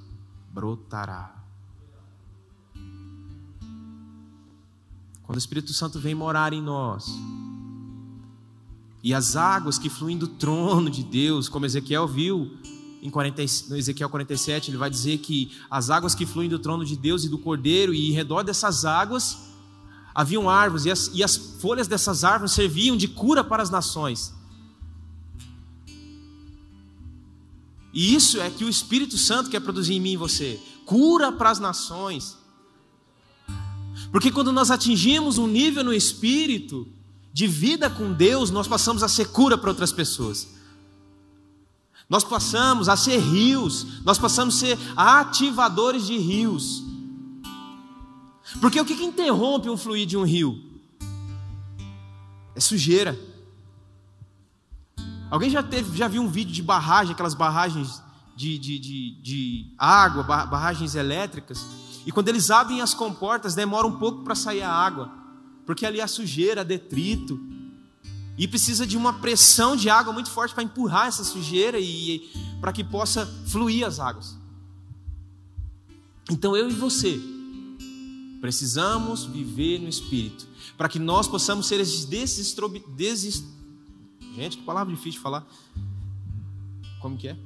brotará. 0.52 1.34
Quando 5.22 5.36
o 5.36 5.38
Espírito 5.38 5.72
Santo 5.74 6.00
vem 6.00 6.14
morar 6.14 6.52
em 6.52 6.62
nós, 6.62 7.06
e 9.02 9.14
as 9.14 9.36
águas 9.36 9.78
que 9.78 9.88
fluem 9.88 10.18
do 10.18 10.26
trono 10.26 10.90
de 10.90 11.02
Deus, 11.02 11.48
como 11.48 11.66
Ezequiel 11.66 12.06
viu 12.08 12.58
em 13.00 13.10
40, 13.10 13.42
no 13.68 13.76
Ezequiel 13.76 14.08
47, 14.08 14.70
ele 14.70 14.78
vai 14.78 14.90
dizer 14.90 15.18
que 15.18 15.52
as 15.70 15.90
águas 15.90 16.14
que 16.14 16.26
fluem 16.26 16.48
do 16.48 16.58
trono 16.58 16.84
de 16.84 16.96
Deus 16.96 17.24
e 17.24 17.28
do 17.28 17.38
Cordeiro, 17.38 17.94
e 17.94 18.10
em 18.10 18.12
redor 18.12 18.42
dessas 18.42 18.84
águas 18.84 19.38
haviam 20.14 20.50
árvores, 20.50 20.84
e 20.84 20.90
as, 20.90 21.10
e 21.14 21.22
as 21.22 21.36
folhas 21.36 21.86
dessas 21.86 22.24
árvores 22.24 22.52
serviam 22.52 22.96
de 22.96 23.06
cura 23.06 23.44
para 23.44 23.62
as 23.62 23.70
nações. 23.70 24.34
E 27.92 28.14
isso 28.14 28.40
é 28.40 28.50
que 28.50 28.64
o 28.64 28.68
Espírito 28.68 29.16
Santo 29.16 29.50
quer 29.50 29.60
produzir 29.60 29.94
em 29.94 30.00
mim 30.00 30.12
e 30.12 30.16
você 30.16 30.60
cura 30.84 31.32
para 31.32 31.50
as 31.50 31.58
nações. 31.58 32.36
Porque 34.10 34.30
quando 34.30 34.52
nós 34.52 34.70
atingimos 34.70 35.38
um 35.38 35.46
nível 35.46 35.84
no 35.84 35.92
espírito 35.92 36.88
de 37.32 37.46
vida 37.46 37.90
com 37.90 38.12
Deus, 38.12 38.50
nós 38.50 38.66
passamos 38.66 39.02
a 39.02 39.08
ser 39.08 39.28
cura 39.28 39.56
para 39.56 39.70
outras 39.70 39.92
pessoas. 39.92 40.48
Nós 42.08 42.24
passamos 42.24 42.88
a 42.88 42.96
ser 42.96 43.18
rios, 43.18 44.02
nós 44.02 44.18
passamos 44.18 44.56
a 44.56 44.58
ser 44.58 44.78
ativadores 44.96 46.06
de 46.06 46.16
rios. 46.16 46.82
Porque 48.60 48.80
o 48.80 48.84
que, 48.84 48.96
que 48.96 49.04
interrompe 49.04 49.68
um 49.68 49.76
fluir 49.76 50.06
de 50.06 50.16
um 50.16 50.24
rio? 50.24 50.58
É 52.54 52.60
sujeira. 52.60 53.18
Alguém 55.30 55.50
já, 55.50 55.62
teve, 55.62 55.96
já 55.96 56.08
viu 56.08 56.22
um 56.22 56.28
vídeo 56.28 56.52
de 56.52 56.62
barragem, 56.62 57.12
aquelas 57.12 57.34
barragens 57.34 58.02
de, 58.34 58.58
de, 58.58 58.78
de, 58.78 59.22
de 59.22 59.74
água, 59.76 60.22
barragens 60.22 60.94
elétricas? 60.94 61.64
E 62.06 62.12
quando 62.12 62.28
eles 62.28 62.50
abrem 62.50 62.80
as 62.80 62.94
comportas, 62.94 63.54
demora 63.54 63.86
um 63.86 63.98
pouco 63.98 64.24
para 64.24 64.34
sair 64.34 64.62
a 64.62 64.72
água, 64.72 65.12
porque 65.66 65.84
ali 65.84 66.00
há 66.00 66.06
sujeira, 66.06 66.64
detrito, 66.64 67.38
e 68.38 68.48
precisa 68.48 68.86
de 68.86 68.96
uma 68.96 69.14
pressão 69.14 69.76
de 69.76 69.90
água 69.90 70.12
muito 70.12 70.30
forte 70.30 70.54
para 70.54 70.62
empurrar 70.62 71.08
essa 71.08 71.24
sujeira 71.24 71.78
e 71.78 72.30
para 72.60 72.72
que 72.72 72.84
possa 72.84 73.26
fluir 73.48 73.86
as 73.86 73.98
águas. 73.98 74.38
Então 76.30 76.56
eu 76.56 76.70
e 76.70 76.72
você 76.72 77.20
precisamos 78.40 79.24
viver 79.24 79.80
no 79.80 79.88
Espírito, 79.88 80.46
para 80.76 80.88
que 80.88 80.98
nós 80.98 81.26
possamos 81.26 81.66
ser 81.66 81.80
esses 81.80 82.04
desestrobi. 82.04 82.82
Gente, 84.38 84.58
que 84.58 84.62
palavra 84.62 84.94
difícil 84.94 85.18
de 85.18 85.18
falar. 85.18 85.44
Como 87.00 87.18
que 87.18 87.26
é? 87.26 87.36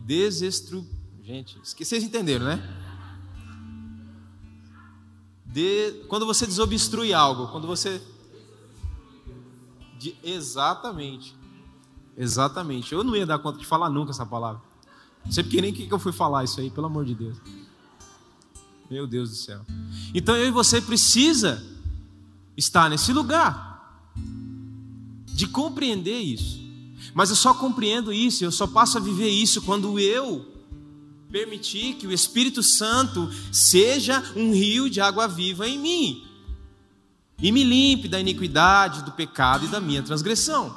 Desestru... 0.00 0.86
Gente, 1.24 1.58
vocês 1.62 2.04
entenderam, 2.04 2.44
né? 2.44 2.76
De... 5.46 6.04
Quando 6.08 6.26
você 6.26 6.46
desobstrui 6.46 7.14
algo, 7.14 7.48
quando 7.48 7.66
você... 7.66 8.02
De... 9.98 10.14
Exatamente. 10.22 11.34
Exatamente. 12.14 12.92
Eu 12.92 13.02
não 13.02 13.16
ia 13.16 13.24
dar 13.24 13.38
conta 13.38 13.58
de 13.58 13.64
falar 13.64 13.88
nunca 13.88 14.10
essa 14.10 14.26
palavra. 14.26 14.60
Não 15.24 15.32
sei 15.32 15.42
porque 15.42 15.62
nem 15.62 15.72
que 15.72 15.90
eu 15.90 15.98
fui 15.98 16.12
falar 16.12 16.44
isso 16.44 16.60
aí, 16.60 16.70
pelo 16.70 16.86
amor 16.86 17.06
de 17.06 17.14
Deus. 17.14 17.38
Meu 18.90 19.06
Deus 19.06 19.30
do 19.30 19.36
céu. 19.36 19.64
Então 20.14 20.36
eu 20.36 20.48
e 20.48 20.50
você 20.50 20.82
precisa 20.82 21.64
estar 22.58 22.90
nesse 22.90 23.10
lugar 23.10 23.69
de 25.40 25.48
compreender 25.48 26.20
isso. 26.20 26.60
Mas 27.14 27.30
eu 27.30 27.36
só 27.36 27.54
compreendo 27.54 28.12
isso, 28.12 28.44
eu 28.44 28.52
só 28.52 28.66
passo 28.66 28.98
a 28.98 29.00
viver 29.00 29.30
isso 29.30 29.62
quando 29.62 29.98
eu 29.98 30.46
permitir 31.30 31.94
que 31.94 32.06
o 32.06 32.12
Espírito 32.12 32.62
Santo 32.62 33.30
seja 33.50 34.22
um 34.36 34.52
rio 34.52 34.90
de 34.90 35.00
água 35.00 35.26
viva 35.26 35.66
em 35.66 35.78
mim. 35.78 36.26
e 37.42 37.50
me 37.50 37.64
limpe 37.64 38.06
da 38.06 38.20
iniquidade, 38.20 39.02
do 39.02 39.12
pecado 39.12 39.64
e 39.64 39.68
da 39.68 39.80
minha 39.80 40.02
transgressão. 40.02 40.76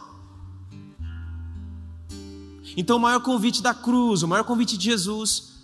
Então, 2.77 2.95
o 2.95 2.99
maior 3.01 3.19
convite 3.19 3.61
da 3.61 3.73
cruz, 3.73 4.23
o 4.23 4.27
maior 4.29 4.45
convite 4.45 4.77
de 4.77 4.85
Jesus, 4.85 5.55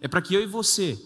é 0.00 0.06
para 0.06 0.22
que 0.22 0.32
eu 0.32 0.40
e 0.40 0.46
você 0.46 0.96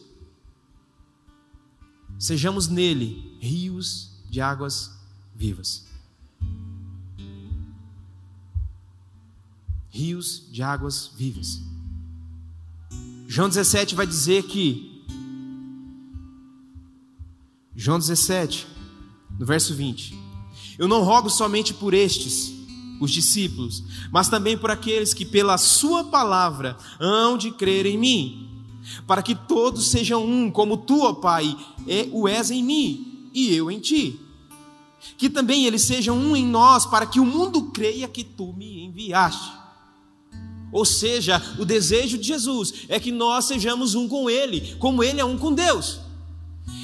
sejamos 2.19 2.69
nele 2.69 3.35
rios 3.41 4.11
de 4.29 4.43
águas 4.43 4.93
vivas. 5.35 5.88
Rios 9.91 10.45
de 10.51 10.63
águas 10.63 11.11
vivas. 11.17 11.61
João 13.27 13.49
17 13.49 13.95
vai 13.95 14.07
dizer 14.07 14.45
que. 14.45 15.05
João 17.77 17.99
17, 17.99 18.67
no 19.39 19.45
verso 19.45 19.75
20: 19.75 20.15
Eu 20.79 20.89
não 20.89 21.03
rogo 21.03 21.29
somente 21.29 21.75
por 21.75 21.95
estes, 21.95 22.53
os 23.01 23.11
discípulos, 23.11 23.85
mas 24.11 24.29
também 24.29 24.57
por 24.57 24.71
aqueles 24.71 25.13
que, 25.13 25.25
pela 25.25 25.59
Sua 25.59 26.05
palavra, 26.05 26.77
hão 26.99 27.37
de 27.37 27.51
crer 27.51 27.87
em 27.87 27.99
mim, 27.99 28.65
para 29.07 29.23
que 29.23 29.35
todos 29.35 29.89
sejam 29.91 30.25
um, 30.25 30.51
como 30.51 30.79
tu, 30.79 31.03
ó 31.03 31.13
Pai, 31.13 31.57
é, 31.87 32.09
o 32.13 32.27
és 32.27 32.51
em 32.51 32.63
mim 32.63 33.31
e 33.35 33.55
eu 33.55 33.71
em 33.71 33.79
ti. 33.79 34.21
Que 35.17 35.31
também 35.31 35.65
eles 35.65 35.83
sejam 35.83 36.17
um 36.17 36.35
em 36.35 36.47
nós, 36.47 36.87
para 36.87 37.07
que 37.07 37.21
o 37.21 37.27
mundo 37.27 37.71
creia 37.71 38.09
que 38.09 38.25
tu 38.25 38.53
me 38.53 38.85
enviaste. 38.85 39.58
Ou 40.71 40.85
seja, 40.85 41.43
o 41.59 41.65
desejo 41.65 42.19
de 42.19 42.27
Jesus 42.27 42.73
é 42.89 43.01
que 43.01 43.11
nós 43.11 43.47
sejamos 43.47 43.95
um 43.95 44.07
com 44.09 44.29
Ele, 44.29 44.77
como 44.79 45.03
Ele 45.03 45.21
é 45.21 45.25
um 45.25 45.39
com 45.39 45.53
Deus. 45.53 46.01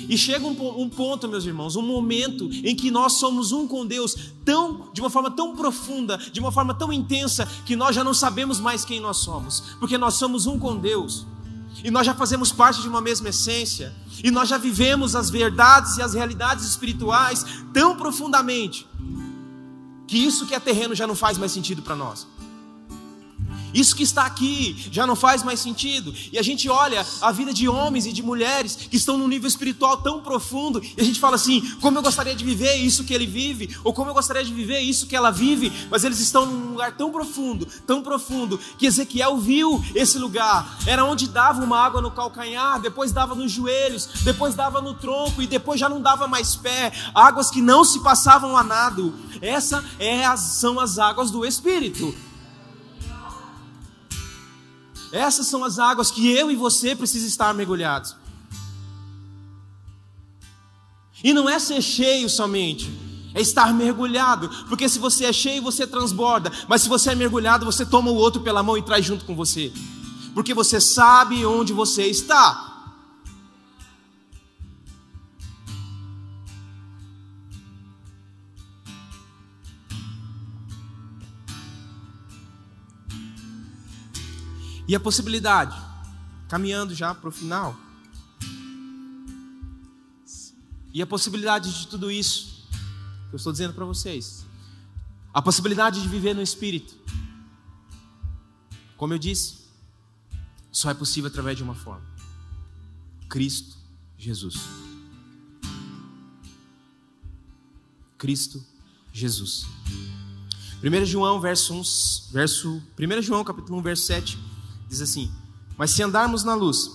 E 0.09 0.17
chega 0.17 0.47
um, 0.47 0.83
um, 0.83 0.89
ponto, 0.89 1.29
meus 1.29 1.45
irmãos, 1.45 1.77
um 1.77 1.83
momento 1.83 2.49
em 2.53 2.75
que 2.75 2.91
nós 2.91 3.15
somos 3.15 3.53
um 3.53 3.67
com 3.67 3.87
Deus 3.87 4.33
tão, 4.45 4.91
de 4.93 5.01
uma 5.01 5.11
forma 5.11 5.31
tão 5.31 5.57
profunda, 5.57 6.19
de 6.19 6.41
uma 6.41 6.53
forma 6.53 6.75
tão 6.75 6.93
intensa, 6.93 7.49
que 7.65 7.77
nós 7.77 7.95
já 7.95 8.05
não 8.05 8.15
sabemos 8.15 8.61
mais 8.61 8.85
quem 8.85 9.01
nós 9.01 9.19
somos, 9.19 9.63
porque 9.79 9.97
nós 9.97 10.15
somos 10.15 10.47
um 10.47 10.59
com 10.59 10.77
Deus. 10.77 11.27
E 11.83 11.91
nós 11.91 12.07
já 12.07 12.15
fazemos 12.15 12.53
parte 12.53 12.81
de 12.81 12.89
uma 12.89 13.01
mesma 13.01 13.29
essência, 13.29 13.95
e 14.23 14.31
nós 14.31 14.49
já 14.49 14.59
vivemos 14.59 15.17
as 15.17 15.29
verdades 15.29 15.97
e 15.97 16.03
as 16.03 16.15
realidades 16.15 16.65
espirituais 16.65 17.45
tão 17.73 17.97
profundamente, 17.97 18.87
que 20.07 20.19
isso 20.19 20.47
que 20.47 20.55
é 20.55 20.61
terreno 20.61 20.95
já 20.95 21.07
não 21.07 21.15
faz 21.15 21.37
mais 21.39 21.53
sentido 21.53 21.83
para 21.83 21.97
nós. 21.97 22.27
Isso 23.75 23.97
que 23.97 24.05
está 24.05 24.25
aqui 24.25 24.89
já 24.91 25.07
não 25.07 25.17
faz 25.17 25.43
mais 25.43 25.59
sentido. 25.61 26.15
E 26.33 26.39
a 26.39 26.43
gente 26.43 26.69
olha 26.69 27.05
a 27.21 27.33
vida 27.33 27.53
de 27.53 27.69
homens 27.69 28.07
e 28.07 28.13
de 28.13 28.23
mulheres 28.23 28.77
que 28.77 28.97
estão 28.97 29.19
num 29.19 29.27
nível 29.27 29.49
espiritual 29.49 29.97
tão 29.97 30.21
profundo, 30.21 30.81
e 30.97 31.01
a 31.01 31.05
gente 31.05 31.19
fala 31.19 31.35
assim: 31.35 31.61
como 31.81 31.99
eu 31.99 32.03
gostaria 32.03 32.35
de 32.35 32.45
viver 32.45 32.75
isso 32.77 33.05
que 33.05 33.13
ele 33.13 33.27
vive, 33.27 33.77
ou 33.83 33.93
como 33.93 34.11
eu 34.11 34.15
gostaria 34.15 34.45
de 34.45 34.53
viver 34.53 34.81
isso 34.81 35.07
que 35.07 35.17
ela 35.17 35.31
vive, 35.31 35.73
mas 35.91 36.05
eles 36.05 36.21
estão 36.21 36.47
num 36.47 36.71
lugar 36.71 36.97
tão 36.97 37.11
profundo, 37.11 37.67
tão 37.87 38.03
profundo, 38.03 38.59
que 38.79 38.87
Ezequiel 38.87 39.37
viu 39.39 39.85
esse 39.95 40.19
lugar. 40.19 40.79
Era 40.87 41.05
onde 41.05 41.27
dava 41.27 41.63
uma 41.63 41.79
água 41.79 42.01
no 42.01 42.11
calcanhar, 42.11 42.81
depois 42.81 43.13
dava 43.13 43.35
nos 43.35 43.51
joelhos, 43.51 44.09
depois 44.23 44.55
dava 44.55 44.81
no 44.81 44.95
tronco, 44.95 45.43
e 45.43 45.47
depois 45.47 45.81
já 45.81 45.89
não 45.89 46.01
dava 46.01 46.29
mais 46.29 46.55
pé. 46.55 46.93
Águas 47.15 47.51
que 47.51 47.61
não 47.61 47.85
se 47.85 48.01
passavam 48.01 48.57
a 48.57 48.63
nado. 48.63 49.15
Essas 49.41 49.85
é 49.99 50.25
são 50.37 50.79
as 50.79 50.99
águas 50.99 51.31
do 51.31 51.45
Espírito. 51.45 52.15
Essas 55.15 55.47
são 55.47 55.63
as 55.63 55.79
águas 55.79 56.11
que 56.11 56.29
eu 56.29 56.51
e 56.51 56.57
você 56.57 56.97
precisamos 56.97 57.31
estar 57.31 57.55
mergulhados. 57.55 58.17
E 61.23 61.33
não 61.33 61.49
é 61.49 61.57
ser 61.61 61.81
cheio 61.81 62.29
somente, 62.29 62.93
é 63.33 63.41
estar 63.41 63.73
mergulhado, 63.73 64.51
porque 64.69 64.89
se 64.89 64.99
você 64.99 65.27
é 65.27 65.33
cheio, 65.33 65.63
você 65.63 65.87
transborda, 65.87 66.51
mas 66.69 66.83
se 66.83 66.89
você 66.89 67.11
é 67.11 67.15
mergulhado, 67.15 67.65
você 67.65 67.87
toma 67.87 68.11
o 68.11 68.17
outro 68.17 68.43
pela 68.43 68.61
mão 68.61 68.77
e 68.77 68.83
traz 68.83 69.07
junto 69.07 69.25
com 69.25 69.37
você, 69.37 69.73
porque 70.35 70.53
você 70.53 70.81
sabe 70.81 71.47
onde 71.47 71.73
você 71.73 72.07
está. 72.07 72.74
E 84.87 84.95
a 84.95 85.01
possibilidade, 85.01 85.75
caminhando 86.49 86.95
já 86.95 87.15
para 87.15 87.29
o 87.29 87.33
final, 87.33 87.75
e 90.93 91.01
a 91.01 91.07
possibilidade 91.07 91.81
de 91.81 91.89
tudo 91.89 92.11
isso, 92.11 92.69
que 93.29 93.35
eu 93.35 93.37
estou 93.37 93.51
dizendo 93.51 93.73
para 93.73 93.85
vocês, 93.85 94.45
a 95.33 95.41
possibilidade 95.41 96.03
de 96.03 96.09
viver 96.09 96.35
no 96.35 96.43
Espírito, 96.43 96.95
como 98.97 99.15
eu 99.15 99.19
disse, 99.19 99.65
só 100.71 100.91
é 100.91 100.95
possível 100.95 101.29
através 101.29 101.57
de 101.57 101.63
uma 101.63 101.75
forma: 101.75 102.07
Cristo 103.29 103.77
Jesus. 104.19 104.57
Cristo 108.19 108.65
Jesus. 109.13 109.67
1 110.83 111.05
João, 111.07 111.41
verso 111.41 111.73
1, 111.73 111.83
verso, 112.33 112.83
1 112.99 113.23
João, 113.23 113.43
capítulo 113.43 113.79
1, 113.79 113.83
verso 113.83 114.05
7 114.05 114.54
Diz 114.95 115.03
assim: 115.03 115.29
Mas 115.77 115.91
se 115.91 116.05
andarmos 116.05 116.45
na 116.45 116.55
luz, 116.55 116.89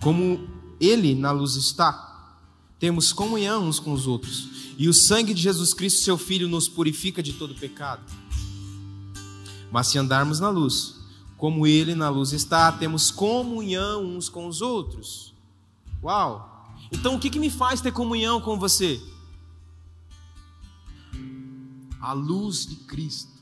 como 0.00 0.48
Ele 0.80 1.14
na 1.14 1.30
luz 1.30 1.56
está, 1.56 2.38
temos 2.78 3.12
comunhão 3.12 3.68
uns 3.68 3.78
com 3.78 3.92
os 3.92 4.06
outros, 4.06 4.48
e 4.78 4.88
o 4.88 4.94
sangue 4.94 5.34
de 5.34 5.42
Jesus 5.42 5.74
Cristo, 5.74 6.00
seu 6.00 6.16
Filho, 6.16 6.48
nos 6.48 6.66
purifica 6.66 7.22
de 7.22 7.34
todo 7.34 7.54
pecado. 7.54 8.02
Mas 9.70 9.88
se 9.88 9.98
andarmos 9.98 10.40
na 10.40 10.48
luz, 10.48 10.96
como 11.36 11.66
Ele 11.66 11.94
na 11.94 12.08
luz 12.08 12.32
está, 12.32 12.72
temos 12.72 13.10
comunhão 13.10 14.02
uns 14.02 14.30
com 14.30 14.46
os 14.46 14.62
outros. 14.62 15.34
Uau! 16.02 16.50
Então 16.90 17.16
o 17.16 17.20
que, 17.20 17.28
que 17.28 17.38
me 17.38 17.50
faz 17.50 17.82
ter 17.82 17.92
comunhão 17.92 18.40
com 18.40 18.58
você? 18.58 18.98
A 22.00 22.14
luz 22.14 22.66
de 22.66 22.76
Cristo. 22.76 23.33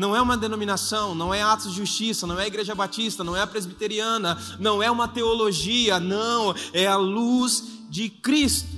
Não 0.00 0.16
é 0.16 0.22
uma 0.22 0.34
denominação, 0.34 1.14
não 1.14 1.34
é 1.34 1.42
Atos 1.42 1.72
de 1.72 1.76
Justiça, 1.76 2.26
não 2.26 2.40
é 2.40 2.44
a 2.44 2.46
Igreja 2.46 2.74
Batista, 2.74 3.22
não 3.22 3.36
é 3.36 3.42
a 3.42 3.46
Presbiteriana, 3.46 4.38
não 4.58 4.82
é 4.82 4.90
uma 4.90 5.06
teologia, 5.06 6.00
não, 6.00 6.54
é 6.72 6.86
a 6.86 6.96
luz 6.96 7.64
de 7.90 8.08
Cristo. 8.08 8.70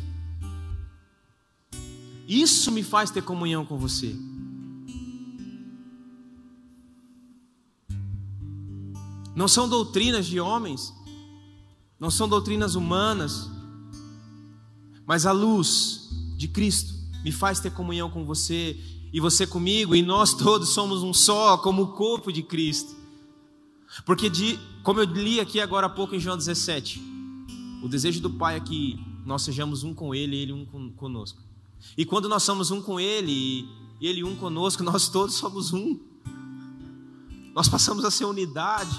Isso 2.27 2.73
me 2.73 2.83
faz 2.83 3.13
ter 3.13 3.23
comunhão 3.23 3.65
com 3.65 3.79
você. 3.79 4.17
Não 9.33 9.47
são 9.47 9.69
doutrinas 9.69 10.27
de 10.27 10.41
homens, 10.41 10.93
não 12.01 12.11
são 12.11 12.29
doutrinas 12.29 12.75
humanas, 12.75 13.49
mas 15.07 15.25
a 15.25 15.31
luz 15.31 16.09
de 16.37 16.49
Cristo 16.49 16.93
me 17.23 17.31
faz 17.31 17.61
ter 17.61 17.71
comunhão 17.71 18.11
com 18.11 18.25
você 18.25 18.77
e 19.13 19.21
você 19.21 19.47
comigo, 19.47 19.95
e 19.95 20.03
nós 20.03 20.33
todos 20.33 20.71
somos 20.71 21.03
um 21.03 21.13
só, 21.13 21.59
como 21.59 21.83
o 21.83 21.89
corpo 21.89 22.33
de 22.33 22.43
Cristo. 22.43 22.95
Porque, 24.07 24.31
de, 24.31 24.59
como 24.83 25.01
eu 25.01 25.05
li 25.05 25.39
aqui 25.39 25.61
agora 25.61 25.87
há 25.87 25.91
pouco 25.91 26.15
em 26.15 26.21
João 26.21 26.37
17, 26.37 27.01
o 27.83 27.89
desejo 27.89 28.21
do 28.21 28.31
Pai 28.31 28.57
é 28.57 28.61
que 28.61 28.99
nós 29.27 29.43
sejamos 29.43 29.85
um 29.85 29.93
com 29.93 30.15
Ele 30.15 30.37
e 30.37 30.39
Ele 30.41 30.53
um 30.53 30.91
conosco. 30.93 31.41
E 31.97 32.05
quando 32.05 32.29
nós 32.29 32.43
somos 32.43 32.71
um 32.71 32.81
com 32.81 32.99
Ele 32.99 33.69
e 34.01 34.07
Ele 34.07 34.25
um 34.25 34.35
conosco, 34.35 34.83
nós 34.83 35.09
todos 35.09 35.35
somos 35.35 35.73
um. 35.73 35.99
Nós 37.55 37.69
passamos 37.69 38.05
a 38.05 38.11
ser 38.11 38.25
unidade. 38.25 38.97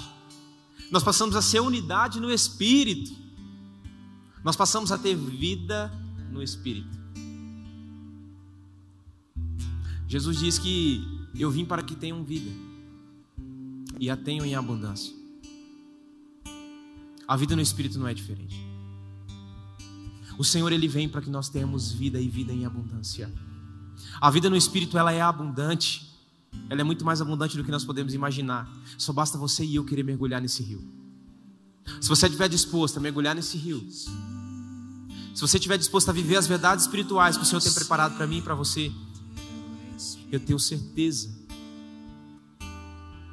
Nós 0.92 1.02
passamos 1.02 1.34
a 1.34 1.42
ser 1.42 1.60
unidade 1.60 2.20
no 2.20 2.32
Espírito. 2.32 3.10
Nós 4.44 4.54
passamos 4.54 4.92
a 4.92 4.98
ter 4.98 5.16
vida 5.16 5.92
no 6.30 6.40
Espírito. 6.40 7.03
Jesus 10.14 10.38
diz 10.38 10.58
que 10.60 11.04
eu 11.34 11.50
vim 11.50 11.64
para 11.64 11.82
que 11.82 11.96
tenham 11.96 12.22
vida 12.22 12.48
e 13.98 14.08
a 14.08 14.16
tenham 14.16 14.46
em 14.46 14.54
abundância. 14.54 15.12
A 17.26 17.36
vida 17.36 17.56
no 17.56 17.60
Espírito 17.60 17.98
não 17.98 18.06
é 18.06 18.14
diferente. 18.14 18.64
O 20.38 20.44
Senhor 20.44 20.70
ele 20.70 20.86
vem 20.86 21.08
para 21.08 21.20
que 21.20 21.28
nós 21.28 21.48
tenhamos 21.48 21.90
vida 21.90 22.20
e 22.20 22.28
vida 22.28 22.52
em 22.52 22.64
abundância. 22.64 23.28
A 24.20 24.30
vida 24.30 24.48
no 24.48 24.54
Espírito 24.54 24.96
ela 24.96 25.10
é 25.10 25.20
abundante. 25.20 26.08
Ela 26.70 26.82
é 26.82 26.84
muito 26.84 27.04
mais 27.04 27.20
abundante 27.20 27.56
do 27.56 27.64
que 27.64 27.72
nós 27.72 27.84
podemos 27.84 28.14
imaginar. 28.14 28.72
Só 28.96 29.12
basta 29.12 29.36
você 29.36 29.64
e 29.64 29.74
eu 29.74 29.84
querer 29.84 30.04
mergulhar 30.04 30.40
nesse 30.40 30.62
rio. 30.62 30.80
Se 32.00 32.08
você 32.08 32.26
estiver 32.26 32.48
disposto 32.48 32.98
a 32.98 33.00
mergulhar 33.00 33.34
nesse 33.34 33.58
rio, 33.58 33.84
se 33.90 35.40
você 35.40 35.56
estiver 35.56 35.76
disposto 35.76 36.08
a 36.08 36.12
viver 36.12 36.36
as 36.36 36.46
verdades 36.46 36.84
espirituais 36.84 37.36
que 37.36 37.42
o 37.42 37.46
Senhor 37.46 37.60
tem 37.60 37.72
preparado 37.72 38.16
para 38.16 38.28
mim 38.28 38.38
e 38.38 38.42
para 38.42 38.54
você, 38.54 38.92
eu 40.34 40.40
tenho 40.40 40.58
certeza, 40.58 41.30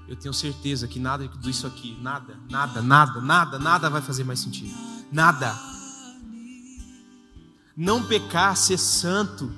eu 0.07 0.15
tenho 0.15 0.33
certeza 0.33 0.87
que 0.87 0.99
nada 0.99 1.27
disso 1.27 1.65
aqui, 1.65 1.97
nada, 2.01 2.37
nada, 2.49 2.81
nada, 2.81 3.21
nada, 3.21 3.57
nada 3.57 3.89
vai 3.89 4.01
fazer 4.01 4.23
mais 4.23 4.39
sentido. 4.39 4.75
Nada. 5.11 5.57
Não 7.75 8.03
pecar, 8.03 8.55
ser 8.55 8.77
santo. 8.77 9.51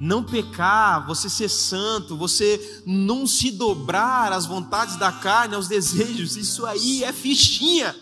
Não 0.00 0.22
pecar, 0.22 1.04
você 1.06 1.28
ser 1.28 1.48
santo, 1.48 2.16
você 2.16 2.82
não 2.86 3.26
se 3.26 3.50
dobrar 3.50 4.32
às 4.32 4.46
vontades 4.46 4.96
da 4.96 5.10
carne, 5.10 5.56
aos 5.56 5.66
desejos, 5.66 6.36
isso 6.36 6.64
aí 6.64 7.02
é 7.02 7.12
fichinha. 7.12 7.96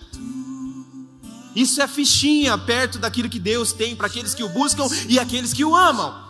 Isso 1.56 1.80
é 1.80 1.88
fichinha 1.88 2.58
perto 2.58 2.98
daquilo 2.98 3.30
que 3.30 3.38
Deus 3.40 3.72
tem 3.72 3.96
para 3.96 4.08
aqueles 4.08 4.34
que 4.34 4.44
o 4.44 4.48
buscam 4.50 4.86
e 5.08 5.18
aqueles 5.18 5.54
que 5.54 5.64
o 5.64 5.74
amam. 5.74 6.26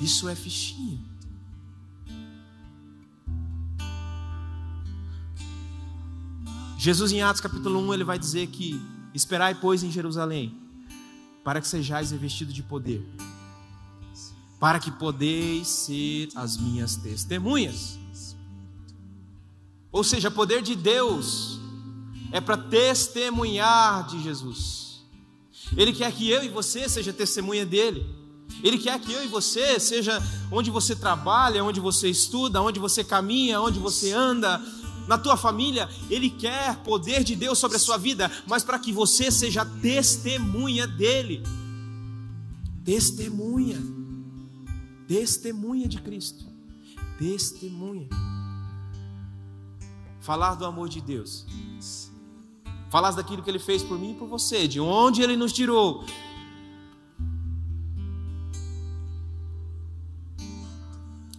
Isso 0.00 0.28
é 0.28 0.34
fichinha. 0.34 0.98
Jesus 6.76 7.12
em 7.12 7.22
Atos 7.22 7.40
capítulo 7.40 7.78
1, 7.88 7.94
ele 7.94 8.04
vai 8.04 8.18
dizer 8.18 8.48
que 8.48 8.80
esperai 9.14 9.54
pois 9.54 9.84
em 9.84 9.90
Jerusalém, 9.92 10.56
para 11.44 11.60
que 11.60 11.68
sejais 11.68 12.10
revestidos 12.10 12.52
de 12.52 12.64
poder, 12.64 13.04
para 14.58 14.80
que 14.80 14.90
podeis 14.90 15.68
ser 15.68 16.28
as 16.34 16.56
minhas 16.56 16.96
testemunhas. 16.96 17.96
Ou 19.96 20.04
seja, 20.04 20.30
poder 20.30 20.60
de 20.60 20.76
Deus 20.76 21.58
é 22.30 22.38
para 22.38 22.58
testemunhar 22.58 24.06
de 24.06 24.22
Jesus. 24.22 25.02
Ele 25.74 25.90
quer 25.90 26.12
que 26.12 26.28
eu 26.28 26.44
e 26.44 26.50
você 26.50 26.86
seja 26.86 27.14
testemunha 27.14 27.64
dele. 27.64 28.04
Ele 28.62 28.76
quer 28.76 29.00
que 29.00 29.10
eu 29.10 29.24
e 29.24 29.26
você 29.26 29.80
seja 29.80 30.22
onde 30.52 30.70
você 30.70 30.94
trabalha, 30.94 31.64
onde 31.64 31.80
você 31.80 32.10
estuda, 32.10 32.60
onde 32.60 32.78
você 32.78 33.02
caminha, 33.02 33.58
onde 33.58 33.78
você 33.78 34.12
anda, 34.12 34.62
na 35.08 35.16
tua 35.16 35.34
família, 35.34 35.88
Ele 36.10 36.28
quer 36.28 36.76
poder 36.82 37.24
de 37.24 37.34
Deus 37.34 37.58
sobre 37.58 37.78
a 37.78 37.80
sua 37.80 37.96
vida, 37.96 38.30
mas 38.46 38.62
para 38.62 38.78
que 38.78 38.92
você 38.92 39.30
seja 39.30 39.64
testemunha 39.64 40.86
dEle. 40.86 41.42
Testemunha. 42.84 43.82
Testemunha 45.08 45.88
de 45.88 46.02
Cristo. 46.02 46.44
Testemunha. 47.18 48.25
Falar 50.26 50.56
do 50.56 50.66
amor 50.66 50.88
de 50.88 51.00
Deus. 51.00 51.46
Falar 52.90 53.12
daquilo 53.12 53.44
que 53.44 53.48
Ele 53.48 53.60
fez 53.60 53.84
por 53.84 53.96
mim 53.96 54.10
e 54.10 54.14
por 54.16 54.26
você, 54.26 54.66
de 54.66 54.80
onde 54.80 55.22
Ele 55.22 55.36
nos 55.36 55.52
tirou. 55.52 56.04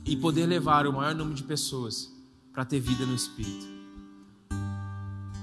E 0.06 0.16
poder 0.16 0.46
levar 0.46 0.88
o 0.88 0.94
maior 0.94 1.14
número 1.14 1.36
de 1.36 1.44
pessoas 1.44 2.10
para 2.54 2.64
ter 2.64 2.80
vida 2.80 3.06
no 3.06 3.14
Espírito. 3.14 3.68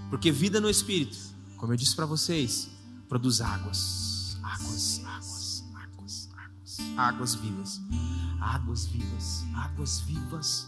Porque 0.09 0.32
vida 0.32 0.59
no 0.59 0.70
Espírito, 0.70 1.18
como 1.59 1.74
eu 1.74 1.76
disse 1.76 1.95
para 1.95 2.07
vocês, 2.07 2.70
produz 3.11 3.42
águas, 3.42 4.38
águas, 4.42 5.03
águas, 5.05 5.64
águas, 5.74 6.30
águas, 6.34 6.80
águas 6.97 7.34
vivas, 7.34 7.80
águas 8.40 8.86
vivas, 8.86 9.45
águas 9.55 10.01
vivas 10.01 10.66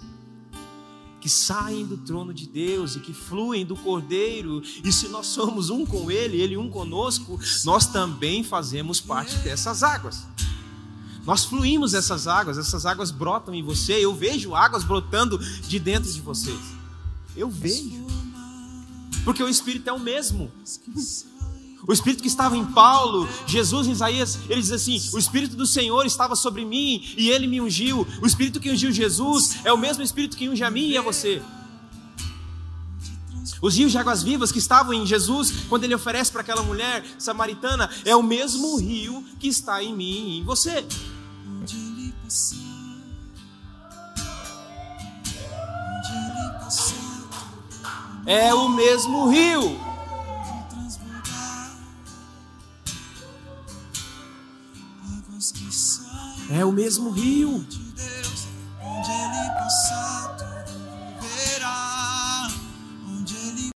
que 1.27 1.31
saem 1.31 1.85
do 1.85 1.97
trono 1.97 2.33
de 2.33 2.47
Deus 2.47 2.95
e 2.95 3.01
que 3.01 3.12
fluem 3.12 3.66
do 3.66 3.74
Cordeiro, 3.74 4.62
e 4.85 4.93
se 4.93 5.09
nós 5.09 5.27
somos 5.27 5.70
um 5.70 5.85
com 5.85 6.09
Ele, 6.09 6.41
Ele 6.41 6.57
um 6.57 6.70
conosco, 6.70 7.37
nós 7.64 7.85
também 7.85 8.45
fazemos 8.45 9.01
parte 9.01 9.37
dessas 9.39 9.83
águas. 9.83 10.22
Nós 11.24 11.45
fluímos 11.45 11.95
essas 11.95 12.29
águas, 12.29 12.59
essas 12.59 12.87
águas 12.87 13.11
brotam 13.11 13.53
em 13.53 13.61
você. 13.61 13.95
Eu 13.95 14.14
vejo 14.14 14.55
águas 14.55 14.85
brotando 14.85 15.37
de 15.66 15.81
dentro 15.81 16.12
de 16.12 16.20
vocês. 16.20 16.61
Eu 17.37 17.51
vejo. 17.51 18.07
Porque 19.24 19.43
o 19.43 19.49
Espírito 19.49 19.91
é 19.91 19.93
o 19.93 19.99
mesmo. 19.99 20.49
O 21.87 21.93
Espírito 21.93 22.22
que 22.22 22.29
estava 22.29 22.57
em 22.57 22.64
Paulo, 22.64 23.29
Jesus 23.47 23.87
em 23.87 23.93
Isaías, 23.93 24.39
ele 24.49 24.61
diz 24.61 24.72
assim: 24.72 25.01
O 25.12 25.18
Espírito 25.18 25.57
do 25.57 25.66
Senhor 25.66 26.05
estava 26.05 26.35
sobre 26.35 26.64
mim 26.64 27.05
e 27.16 27.31
ele 27.31 27.47
me 27.47 27.61
ungiu. 27.61 28.07
O 28.22 28.27
Espírito 28.27 28.61
que 28.61 28.70
ungiu 28.70 28.91
Jesus 28.91 29.59
é 29.64 29.72
o 29.72 29.79
mesmo 29.79 30.03
Espírito 30.03 30.37
que 30.37 30.49
unge 30.49 30.64
a 30.64 30.70
mim 30.70 30.89
e 30.89 30.97
a 30.97 31.03
você. 31.03 31.43
Os 33.62 33.77
rios 33.77 33.93
de 33.93 33.99
águas 33.99 34.22
vivas 34.22 34.53
que 34.53 34.59
estavam 34.59 34.93
em 34.93 35.07
Jesus, 35.07 35.53
quando 35.68 35.85
ele 35.85 35.95
oferece 35.95 36.31
para 36.31 36.43
aquela 36.43 36.62
mulher 36.62 37.05
samaritana, 37.18 37.89
é 38.05 38.14
o 38.14 38.22
mesmo 38.22 38.77
rio 38.77 39.24
que 39.39 39.49
está 39.49 39.83
em 39.83 39.95
mim 39.95 40.29
e 40.29 40.39
em 40.41 40.45
você. 40.45 40.85
É 48.27 48.53
o 48.53 48.68
mesmo 48.68 49.31
rio. 49.31 49.86
É 56.51 56.65
o 56.65 56.71
mesmo 56.71 57.11
rio. 57.11 57.65